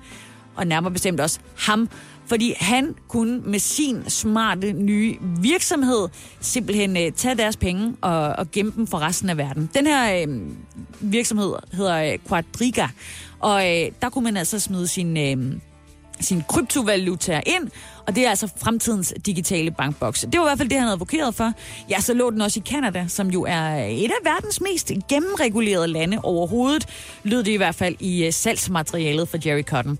og 0.56 0.66
nærmere 0.66 0.92
bestemt 0.92 1.20
også 1.20 1.38
ham, 1.58 1.88
fordi 2.32 2.54
han 2.60 2.94
kunne 3.08 3.40
med 3.40 3.58
sin 3.58 4.10
smarte 4.10 4.72
nye 4.72 5.16
virksomhed 5.40 6.08
simpelthen 6.40 6.96
øh, 6.96 7.12
tage 7.12 7.34
deres 7.34 7.56
penge 7.56 7.94
og, 8.00 8.28
og 8.28 8.50
gemme 8.50 8.72
dem 8.76 8.86
for 8.86 8.98
resten 8.98 9.30
af 9.30 9.36
verden. 9.36 9.70
Den 9.74 9.86
her 9.86 10.26
øh, 10.26 10.40
virksomhed 11.00 11.52
hedder 11.72 11.96
øh, 11.96 12.18
Quadriga, 12.28 12.86
og 13.40 13.70
øh, 13.70 13.90
der 14.02 14.08
kunne 14.08 14.24
man 14.24 14.36
altså 14.36 14.58
smide 14.58 14.88
sin... 14.88 15.16
Øh, 15.16 15.60
sin 16.20 16.42
kryptovaluta 16.48 17.40
ind, 17.46 17.70
og 18.06 18.16
det 18.16 18.26
er 18.26 18.30
altså 18.30 18.48
fremtidens 18.56 19.14
digitale 19.26 19.70
bankboks. 19.70 20.20
Det 20.20 20.40
var 20.40 20.46
i 20.46 20.48
hvert 20.48 20.58
fald 20.58 20.68
det, 20.68 20.80
han 20.80 20.88
advokerede 20.88 21.32
for. 21.32 21.52
Ja, 21.90 22.00
så 22.00 22.14
lå 22.14 22.30
den 22.30 22.40
også 22.40 22.60
i 22.60 22.62
Kanada, 22.66 23.04
som 23.08 23.30
jo 23.30 23.44
er 23.48 23.84
øh, 23.84 23.90
et 23.90 24.10
af 24.10 24.24
verdens 24.24 24.60
mest 24.60 24.92
gennemregulerede 25.08 25.86
lande 25.86 26.18
overhovedet, 26.22 26.86
lød 27.22 27.42
det 27.42 27.52
i 27.52 27.56
hvert 27.56 27.74
fald 27.74 27.96
i 28.00 28.26
øh, 28.26 28.32
salgsmaterialet 28.32 29.28
for 29.28 29.38
Jerry 29.46 29.62
Cotton. 29.62 29.98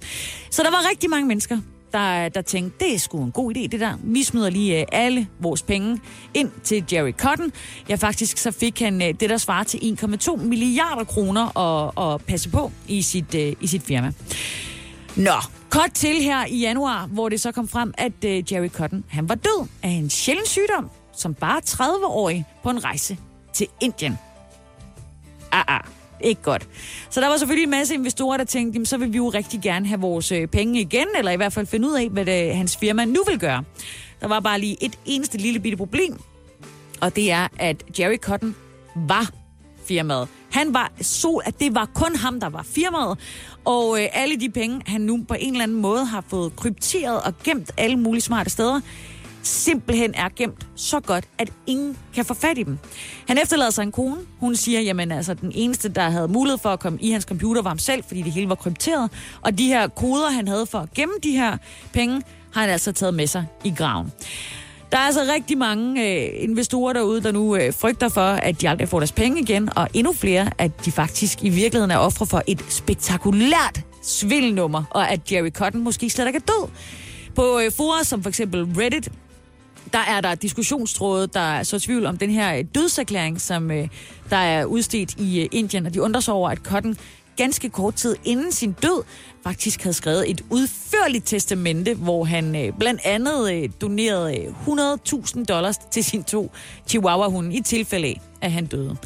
Så 0.51 0.63
der 0.63 0.71
var 0.71 0.89
rigtig 0.91 1.11
mange 1.11 1.27
mennesker, 1.29 1.59
der, 1.93 2.29
der 2.29 2.43
tænkte, 2.43 2.85
det 2.85 2.95
er 2.95 2.99
sgu 2.99 3.25
en 3.25 3.33
god 3.33 3.57
idé, 3.57 3.61
det 3.61 3.81
der. 3.81 3.95
Vi 4.03 4.23
smider 4.23 4.51
lige 4.51 4.81
uh, 4.81 4.85
alle 4.93 5.27
vores 5.39 5.63
penge 5.63 6.01
ind 6.35 6.51
til 6.65 6.85
Jerry 6.93 7.13
Cotton. 7.13 7.53
Ja, 7.89 7.95
faktisk 7.95 8.39
så 8.39 8.51
fik 8.51 8.81
han 8.81 8.95
uh, 8.95 9.09
det, 9.09 9.31
der 9.31 9.37
svarer 9.37 9.65
til 9.65 9.79
1,2 9.79 10.37
milliarder 10.37 11.05
kroner 11.05 11.59
at, 11.59 12.13
at 12.13 12.27
passe 12.27 12.51
på 12.51 12.71
i 12.89 13.03
sit, 13.03 13.35
uh, 13.35 13.63
i 13.63 13.67
sit 13.67 13.83
firma. 13.83 14.13
Nå, 15.17 15.35
kort 15.71 15.93
til 15.95 16.23
her 16.23 16.47
i 16.47 16.61
januar, 16.61 17.07
hvor 17.07 17.29
det 17.29 17.41
så 17.41 17.53
kom 17.53 17.69
frem, 17.69 17.95
at 17.99 18.13
uh, 18.25 18.53
Jerry 18.53 18.69
Cotton, 18.69 19.05
han 19.09 19.29
var 19.29 19.35
død 19.35 19.67
af 19.83 19.91
en 19.91 20.11
sjælden 20.11 20.47
sygdom, 20.47 20.91
som 21.17 21.35
bare 21.35 21.61
30-årig 21.67 22.45
på 22.63 22.71
en 22.71 22.85
rejse 22.85 23.17
til 23.53 23.67
Indien. 23.81 24.19
Ah, 25.53 25.65
ah, 25.69 25.81
ikke 26.23 26.43
godt. 26.43 26.69
Så 27.11 27.21
der 27.21 27.29
var 27.29 27.37
selvfølgelig 27.37 27.65
en 27.65 27.71
masse 27.71 27.95
investorer, 27.95 28.37
der 28.37 28.45
tænkte, 28.45 28.77
jamen, 28.77 28.87
så 28.87 28.97
vil 28.97 29.13
vi 29.13 29.17
jo 29.17 29.29
rigtig 29.29 29.61
gerne 29.63 29.87
have 29.87 30.01
vores 30.01 30.33
øh, 30.33 30.49
penge 30.49 30.81
igen, 30.81 31.07
eller 31.19 31.31
i 31.31 31.37
hvert 31.37 31.53
fald 31.53 31.67
finde 31.67 31.89
ud 31.89 31.95
af, 31.95 32.09
hvad 32.09 32.25
det, 32.25 32.57
hans 32.57 32.77
firma 32.77 33.05
nu 33.05 33.25
vil 33.27 33.39
gøre. 33.39 33.65
Der 34.21 34.29
var 34.29 34.41
bare 34.41 34.61
lige 34.61 34.77
et 34.85 34.99
eneste 35.05 35.39
lille 35.39 35.61
bitte 35.61 35.77
problem, 35.77 36.19
og 37.01 37.17
det 37.17 37.31
er, 37.31 37.49
at 37.59 37.85
Jerry 37.99 38.17
Cotton 38.17 38.55
var 38.97 39.31
firmaet. 39.85 40.29
Han 40.51 40.75
var 40.75 40.93
så, 41.01 41.43
at 41.45 41.61
det 41.61 41.75
var 41.75 41.89
kun 41.95 42.17
ham, 42.17 42.41
der 42.41 42.49
var 42.49 42.63
firmaet, 42.63 43.19
og 43.65 44.03
øh, 44.03 44.09
alle 44.13 44.41
de 44.41 44.51
penge, 44.51 44.83
han 44.87 45.01
nu 45.01 45.25
på 45.29 45.35
en 45.41 45.53
eller 45.53 45.63
anden 45.63 45.81
måde 45.81 46.05
har 46.05 46.25
fået 46.29 46.57
krypteret 46.57 47.23
og 47.23 47.35
gemt 47.45 47.71
alle 47.77 47.97
mulige 47.97 48.23
smarte 48.23 48.51
steder, 48.51 48.81
simpelthen 49.43 50.15
er 50.15 50.29
gemt 50.37 50.67
så 50.77 51.01
godt, 51.01 51.25
at 51.39 51.53
ingen 51.67 51.97
kan 52.15 52.25
få 52.25 52.35
fat 52.35 52.59
i 52.59 52.63
dem. 52.63 52.79
Han 53.29 53.39
efterlader 53.39 53.71
sig 53.71 53.83
en 53.83 53.93
kone. 53.93 54.17
Hun 54.41 54.57
siger, 54.57 54.81
jamen 54.81 55.13
altså, 55.13 55.35
den 55.35 55.53
eneste, 55.55 55.89
der 55.89 56.11
havde 56.11 56.29
mulighed 56.29 56.59
for 56.59 56.69
at 56.69 56.81
komme 56.81 56.99
i 57.01 57.11
hans 57.11 57.25
computer, 57.25 57.63
var 57.63 57.71
ham 57.71 57.79
selv, 57.79 58.05
fordi 58.05 58.23
det 58.23 58.33
hele 58.33 58.49
var 58.49 58.55
krypteret. 58.55 59.11
Og 59.43 59.59
de 59.59 59.67
her 59.67 59.89
koder, 59.89 60.31
han 60.31 60.49
havde 60.49 60.67
for 60.67 60.79
at 60.79 60.95
gemme 60.95 61.15
de 61.23 61.31
her 61.31 61.57
penge, 61.93 62.23
har 62.53 62.61
han 62.61 62.71
altså 62.71 62.93
taget 62.93 63.15
med 63.15 63.27
sig 63.27 63.47
i 63.65 63.75
graven. 63.77 64.13
Der 64.93 64.99
er 64.99 65.03
altså 65.03 65.21
rigtig 65.35 65.59
mange 65.59 66.09
øh, 66.09 66.29
investorer 66.43 66.93
derude, 66.93 67.23
der 67.23 67.33
nu 67.33 67.57
øh, 67.57 67.75
frygter 67.75 68.09
for, 68.09 68.21
at 68.21 68.61
de 68.61 68.69
aldrig 68.69 68.89
får 68.89 68.99
deres 69.01 69.13
penge 69.13 69.41
igen, 69.41 69.69
og 69.77 69.89
endnu 69.95 70.13
flere, 70.13 70.51
at 70.59 70.85
de 70.85 70.93
faktisk 70.93 71.45
i 71.45 71.49
virkeligheden 71.49 71.91
er 71.91 71.99
ofre 71.99 72.27
for 72.27 72.43
et 72.47 72.65
spektakulært 72.69 73.81
svindelnummer, 74.03 74.85
og 74.91 75.11
at 75.11 75.33
Jerry 75.33 75.51
Cotton 75.51 75.83
måske 75.83 76.11
slet 76.11 76.27
ikke 76.27 76.37
er 76.37 76.41
død. 76.41 76.69
På 77.35 77.59
øh, 77.59 77.73
forer 77.73 78.03
som 78.03 78.23
for 78.23 78.29
eksempel 78.29 78.65
Reddit, 78.79 79.09
der 79.93 79.99
er 79.99 80.21
der 80.21 80.35
diskussionstråde, 80.35 81.27
der 81.27 81.41
er 81.41 81.63
så 81.63 81.79
tvivl 81.79 82.07
om 82.07 82.19
den 82.19 82.31
her 82.31 82.63
dødserklæring, 82.63 83.41
som 83.41 83.71
øh, 83.71 83.89
der 84.31 84.37
er 84.37 84.65
udstedt 84.65 85.15
i 85.19 85.41
øh, 85.41 85.49
Indien, 85.53 85.87
og 85.87 85.95
de 85.95 86.03
undrer 86.03 86.21
sig 86.21 86.35
over, 86.35 86.51
at 86.51 86.59
Cotton 86.59 86.97
ganske 87.37 87.69
kort 87.71 87.95
tid 87.95 88.17
inden 88.25 88.53
sin 88.53 88.73
død 88.73 89.03
faktisk 89.43 89.83
havde 89.83 89.95
skrevet 89.95 90.31
et 90.31 90.41
udførligt 90.51 91.27
testamente, 91.27 91.95
hvor 91.95 92.25
han 92.25 92.57
øh, 92.57 92.73
blandt 92.79 93.01
andet 93.05 93.55
øh, 93.55 93.69
donerede 93.81 94.39
øh, 94.39 94.55
100.000 94.69 95.45
dollars 95.45 95.79
til 95.79 96.05
sine 96.05 96.23
to 96.23 96.53
chihuahua-hunde 96.87 97.57
i 97.57 97.61
tilfælde 97.61 98.09
af, 98.09 98.21
at 98.41 98.53
han 98.53 98.67
døde. 98.67 98.97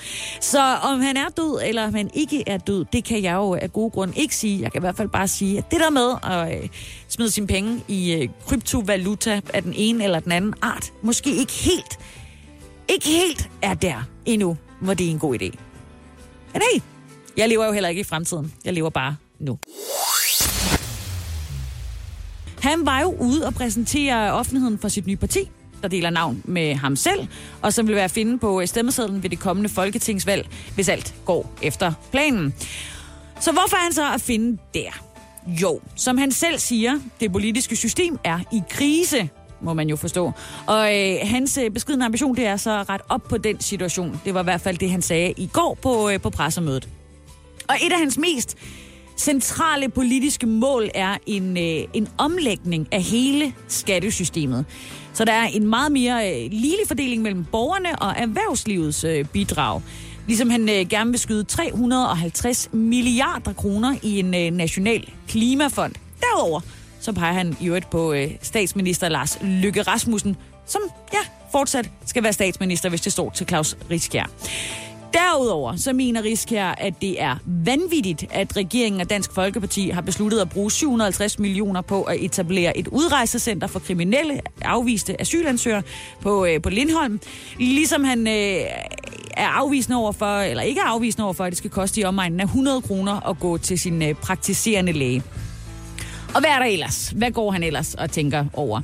Så 0.40 0.60
om 0.82 1.00
han 1.00 1.16
er 1.16 1.28
død, 1.36 1.60
eller 1.64 1.86
om 1.86 1.94
han 1.94 2.10
ikke 2.14 2.44
er 2.46 2.58
død, 2.58 2.84
det 2.92 3.04
kan 3.04 3.22
jeg 3.22 3.34
jo 3.34 3.54
af 3.54 3.72
gode 3.72 3.90
grunde 3.90 4.18
ikke 4.18 4.36
sige. 4.36 4.62
Jeg 4.62 4.72
kan 4.72 4.78
i 4.78 4.84
hvert 4.84 4.96
fald 4.96 5.08
bare 5.08 5.28
sige, 5.28 5.58
at 5.58 5.70
det 5.70 5.80
der 5.80 5.90
med 5.90 6.14
at 6.22 6.62
øh, 6.62 6.68
smide 7.08 7.30
sine 7.30 7.46
penge 7.46 7.80
i 7.88 8.12
øh, 8.12 8.28
kryptovaluta 8.46 9.40
af 9.54 9.62
den 9.62 9.72
ene 9.76 10.04
eller 10.04 10.20
den 10.20 10.32
anden 10.32 10.54
art, 10.62 10.92
måske 11.02 11.30
ikke 11.30 11.52
helt, 11.52 11.98
ikke 12.88 13.06
helt 13.06 13.50
er 13.62 13.74
der 13.74 14.02
endnu, 14.24 14.56
hvor 14.80 14.94
det 14.94 15.06
er 15.06 15.10
en 15.10 15.18
god 15.18 15.34
idé. 15.34 15.58
Men 16.52 16.62
hey, 16.72 16.80
jeg 17.37 17.49
lever 17.49 17.66
jo 17.66 17.72
heller 17.72 17.88
ikke 17.88 18.01
i 18.01 18.05
fremtiden. 18.05 18.53
Jeg 18.64 18.72
lever 18.72 18.90
bare 18.90 19.16
nu. 19.38 19.59
Han 22.62 22.87
var 22.87 23.01
jo 23.01 23.14
ude 23.20 23.46
og 23.46 23.55
præsentere 23.55 24.33
offentligheden 24.33 24.79
for 24.79 24.88
sit 24.88 25.07
nye 25.07 25.16
parti, 25.16 25.51
der 25.83 25.88
deler 25.88 26.11
navn 26.11 26.42
med 26.44 26.75
ham 26.75 26.96
selv, 26.96 27.29
og 27.62 27.72
som 27.72 27.87
vil 27.87 27.94
være 27.94 28.05
at 28.05 28.11
finde 28.11 28.38
på 28.38 28.62
stemmesedlen 28.66 29.22
ved 29.22 29.31
det 29.31 29.38
kommende 29.38 29.68
folketingsvalg, 29.68 30.49
hvis 30.75 30.88
alt 30.88 31.14
går 31.25 31.53
efter 31.62 31.92
planen. 32.11 32.55
Så 33.40 33.53
hvorfor 33.53 33.77
er 33.77 33.83
han 33.83 33.92
så 33.92 34.12
at 34.14 34.20
finde 34.20 34.59
der? 34.75 34.90
Jo, 35.46 35.81
som 35.96 36.18
han 36.18 36.33
selv 36.33 36.59
siger, 36.59 37.01
det 37.20 37.33
politiske 37.33 37.77
system 37.77 38.18
er 38.25 38.40
i 38.53 38.62
krise, 38.70 39.29
må 39.61 39.75
man 39.75 39.88
jo 39.88 39.96
forstå. 39.96 40.33
Og 40.66 40.96
øh, 40.96 41.16
hans 41.22 41.59
øh, 41.59 41.70
ambition, 42.03 42.37
det 42.37 42.46
er 42.46 42.57
så 42.57 42.81
at 42.81 42.88
rette 42.88 43.05
op 43.09 43.22
på 43.22 43.38
den 43.38 43.61
situation. 43.61 44.20
Det 44.25 44.35
var 44.35 44.40
i 44.40 44.44
hvert 44.44 44.61
fald 44.61 44.79
det, 44.79 44.90
han 44.90 45.03
sagde 45.03 45.35
i 45.37 45.46
går 45.53 45.79
på, 45.83 46.11
øh, 46.11 46.20
på 46.20 46.31
pressemødet. 46.31 46.88
Og 47.68 47.76
et 47.83 47.92
af 47.92 47.98
hans 47.98 48.18
mest 48.18 48.57
centrale 49.16 49.88
politiske 49.88 50.46
mål 50.46 50.90
er 50.94 51.16
en, 51.26 51.57
øh, 51.57 51.85
en 51.92 52.09
omlægning 52.18 52.88
af 52.92 53.02
hele 53.02 53.55
skattesystemet. 53.68 54.64
Så 55.12 55.24
der 55.24 55.33
er 55.33 55.46
en 55.46 55.66
meget 55.66 55.92
mere 55.92 56.31
øh, 56.31 56.50
ligelig 56.50 56.87
fordeling 56.87 57.22
mellem 57.22 57.44
borgerne 57.44 57.98
og 57.98 58.14
erhvervslivets 58.16 59.05
øh, 59.05 59.24
bidrag. 59.24 59.83
Ligesom 60.26 60.50
han 60.50 60.68
øh, 60.68 60.88
gerne 60.88 61.11
vil 61.11 61.20
skyde 61.20 61.44
350 61.44 62.68
milliarder 62.72 63.52
kroner 63.52 63.96
i 64.02 64.18
en 64.18 64.35
øh, 64.35 64.50
national 64.50 65.09
klimafond. 65.29 65.94
Derudover 66.20 66.61
så 67.00 67.12
peger 67.12 67.33
han 67.33 67.57
i 67.61 67.66
øvrigt 67.66 67.90
på 67.90 68.12
øh, 68.12 68.31
statsminister 68.42 69.09
Lars 69.09 69.38
Løkke 69.42 69.83
Rasmussen, 69.83 70.37
som 70.66 70.81
ja, 71.12 71.18
fortsat 71.52 71.90
skal 72.07 72.22
være 72.22 72.33
statsminister, 72.33 72.88
hvis 72.88 73.00
det 73.00 73.12
står 73.12 73.31
til 73.31 73.46
Claus 73.48 73.76
Riskjær. 73.90 74.31
Derudover 75.12 75.77
så 75.77 75.92
mener 75.92 76.23
Riskær, 76.23 76.66
at 76.66 76.95
det 77.01 77.23
er 77.23 77.37
vanvittigt, 77.47 78.25
at 78.31 78.57
regeringen 78.57 79.01
og 79.01 79.11
Dansk 79.11 79.33
Folkeparti 79.33 79.88
har 79.88 80.01
besluttet 80.01 80.40
at 80.40 80.51
bruge 80.51 80.71
750 80.71 81.38
millioner 81.38 81.81
på 81.81 82.03
at 82.03 82.16
etablere 82.21 82.79
et 82.79 82.88
udrejsecenter 82.88 83.66
for 83.66 83.79
kriminelle 83.79 84.40
afviste 84.62 85.21
asylansøgere 85.21 85.83
på, 86.21 86.45
øh, 86.45 86.62
på 86.62 86.71
Lindholm. 86.71 87.21
Ligesom 87.59 88.05
han 88.05 88.27
øh, 88.27 88.61
er 89.37 89.47
afvisende 89.47 89.99
over 89.99 90.12
for, 90.12 90.40
eller 90.40 90.62
ikke 90.62 90.81
er 90.81 90.85
afvisende 90.85 91.25
over 91.25 91.35
for, 91.35 91.45
at 91.45 91.51
det 91.51 91.59
skal 91.59 91.71
koste 91.71 92.01
i 92.01 92.05
omegnen 92.05 92.40
af 92.40 92.45
100 92.45 92.81
kroner 92.81 93.29
at 93.29 93.38
gå 93.40 93.59
til 93.59 93.79
sin 93.79 94.03
øh, 94.03 94.14
praktiserende 94.14 94.92
læge. 94.92 95.23
Og 96.37 96.42
hvad 96.42 96.51
er 96.51 96.59
der 96.59 96.66
ellers? 96.66 97.12
Hvad 97.16 97.31
går 97.31 97.51
han 97.51 97.62
ellers 97.62 97.94
og 97.94 98.11
tænker 98.11 98.44
over? 98.53 98.81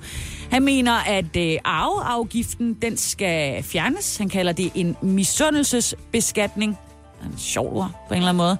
Han 0.50 0.62
mener, 0.62 0.92
at 0.92 1.36
øh, 1.36 1.58
arveafgiften 1.64 2.74
den 2.74 2.96
skal 2.96 3.62
fjernes. 3.62 4.16
Han 4.16 4.28
kalder 4.28 4.52
det 4.52 4.70
en 4.74 4.96
misundelsesbeskatning. 5.02 6.78
Er 7.22 7.26
en 7.26 7.38
sjov 7.38 7.76
ord 7.76 7.90
på 8.08 8.14
en 8.14 8.18
eller 8.18 8.28
anden 8.28 8.36
måde. 8.36 8.56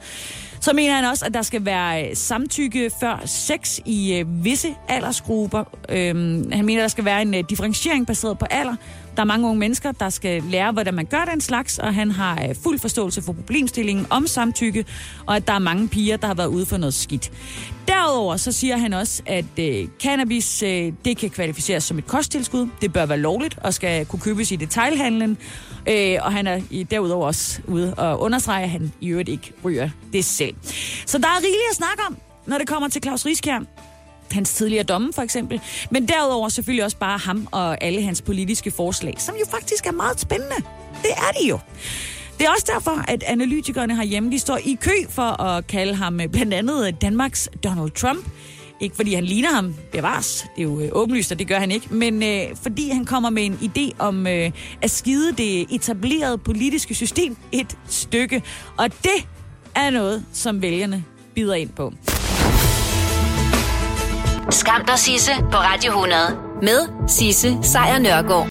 Så 0.61 0.73
mener 0.73 0.95
han 0.95 1.05
også, 1.05 1.25
at 1.25 1.35
der 1.35 1.43
skal 1.43 1.65
være 1.65 2.09
øh, 2.09 2.17
samtykke 2.17 2.91
før 3.01 3.23
sex 3.27 3.79
i 3.85 4.15
øh, 4.15 4.45
visse 4.45 4.69
aldersgrupper. 4.89 5.65
Øhm, 5.89 6.53
han 6.53 6.65
mener, 6.65 6.81
at 6.81 6.83
der 6.83 6.89
skal 6.89 7.05
være 7.05 7.23
en 7.23 7.35
øh, 7.35 7.45
differentiering 7.51 8.07
baseret 8.07 8.39
på 8.39 8.47
alder. 8.51 8.77
Der 9.17 9.23
er 9.23 9.25
mange 9.25 9.47
unge 9.47 9.59
mennesker, 9.59 9.93
der 9.93 10.11
skal 10.11 10.43
lære, 10.43 10.73
hvordan 10.73 10.95
man 10.95 11.07
gør 11.07 11.25
den 11.25 11.41
slags, 11.41 11.79
og 11.79 11.95
han 11.95 12.11
har 12.11 12.43
øh, 12.43 12.55
fuld 12.63 12.79
forståelse 12.79 13.23
for 13.23 13.33
problemstillingen 13.33 14.07
om 14.11 14.27
samtykke, 14.27 14.85
og 15.27 15.37
at 15.37 15.49
der 15.49 15.53
er 15.53 15.59
mange 15.59 15.89
piger, 15.89 16.17
der 16.17 16.27
har 16.27 16.35
været 16.35 16.49
ude 16.49 16.67
for 16.67 16.77
noget 16.77 16.95
skidt. 16.95 17.33
Derudover 17.89 18.37
så 18.37 18.53
siger 18.53 18.77
han 18.77 18.93
også, 18.93 19.23
at 19.27 19.59
øh, 19.59 19.89
cannabis 20.03 20.63
øh, 20.63 20.93
det 21.05 21.17
kan 21.17 21.31
kvalificeres 21.31 21.85
som 21.85 21.99
et 21.99 22.07
kosttilskud. 22.07 22.69
Det 22.81 22.93
bør 22.93 23.07
være 23.07 23.19
lovligt 23.19 23.59
og 23.63 23.75
skal 23.75 24.07
kunne 24.07 24.21
købes 24.21 24.53
i 24.53 24.57
detailhandlen. 24.57 25.39
Øh, 25.89 26.19
og 26.23 26.33
han 26.33 26.47
er 26.47 26.61
i, 26.71 26.83
derudover 26.83 27.27
også 27.27 27.61
ude 27.69 27.95
og 27.95 28.21
understreger, 28.21 28.65
at 28.65 28.71
han 28.71 28.93
i 29.01 29.09
øvrigt 29.09 29.29
ikke 29.29 29.53
ryger 29.65 29.91
det 30.13 30.25
selv. 30.25 30.55
Så 31.07 31.19
der 31.19 31.27
er 31.27 31.39
rigeligt 31.39 31.71
at 31.71 31.77
snakke 31.77 32.03
om, 32.09 32.17
når 32.47 32.59
det 32.59 32.69
kommer 32.69 32.89
til 32.89 33.03
Claus 33.03 33.27
Rieskjær 33.27 33.61
hans 34.33 34.55
tidligere 34.55 34.85
domme 34.85 35.13
for 35.13 35.23
eksempel, 35.23 35.61
men 35.91 36.09
derudover 36.09 36.49
selvfølgelig 36.49 36.85
også 36.85 36.97
bare 36.97 37.19
ham 37.19 37.49
og 37.51 37.85
alle 37.85 38.03
hans 38.03 38.23
politiske 38.23 38.71
forslag, 38.71 39.15
som 39.19 39.35
jo 39.41 39.47
faktisk 39.51 39.87
er 39.87 39.93
meget 39.93 40.21
spændende. 40.21 40.57
Det 41.03 41.11
er 41.11 41.41
de 41.41 41.49
jo. 41.49 41.59
Det 42.39 42.47
er 42.47 42.51
også 42.51 42.71
derfor, 42.75 43.05
at 43.09 43.23
analytikerne 43.27 43.97
herhjemme, 43.97 44.31
de 44.31 44.39
står 44.39 44.59
i 44.65 44.79
kø 44.81 44.91
for 45.09 45.43
at 45.43 45.67
kalde 45.67 45.95
ham 45.95 46.21
øh, 46.21 46.29
blandt 46.29 46.55
andet 46.55 46.87
øh, 46.87 46.93
Danmarks 47.01 47.49
Donald 47.65 47.91
Trump. 47.91 48.27
Ikke 48.81 48.97
fordi 48.97 49.15
han 49.15 49.25
ligner 49.25 49.55
ham, 49.55 49.75
bevares, 49.93 50.47
det 50.57 50.63
er 50.63 50.63
jo 50.63 50.81
øh, 50.81 50.89
åbenlyst, 50.93 51.33
og 51.33 51.39
det 51.39 51.49
gør 51.49 51.59
han 51.59 51.71
ikke, 51.71 51.95
men 51.95 52.23
øh, 52.23 52.57
fordi 52.63 52.91
han 52.91 53.05
kommer 53.05 53.31
med 53.31 53.47
en 53.47 53.59
idé 53.63 53.97
om 53.99 54.27
øh, 54.27 54.51
at 54.83 54.91
skide 54.91 55.33
det 55.33 55.67
etablerede 55.75 56.39
politiske 56.39 56.95
system 56.95 57.37
et 57.53 57.79
stykke. 57.89 58.43
Og 58.79 58.93
det 59.03 59.27
er 59.75 59.91
noget, 59.91 60.25
som 60.33 60.63
vælgerne 60.63 61.05
bider 61.35 61.55
ind 61.55 61.71
på. 61.71 61.93
Skam 64.53 64.85
dig, 64.87 64.99
Sisse, 64.99 65.33
på 65.51 65.57
Radio 65.57 65.91
100. 65.91 66.17
Med 66.63 67.09
Sisse 67.09 67.59
Sejr 67.63 67.99
Nørgaard. 67.99 68.33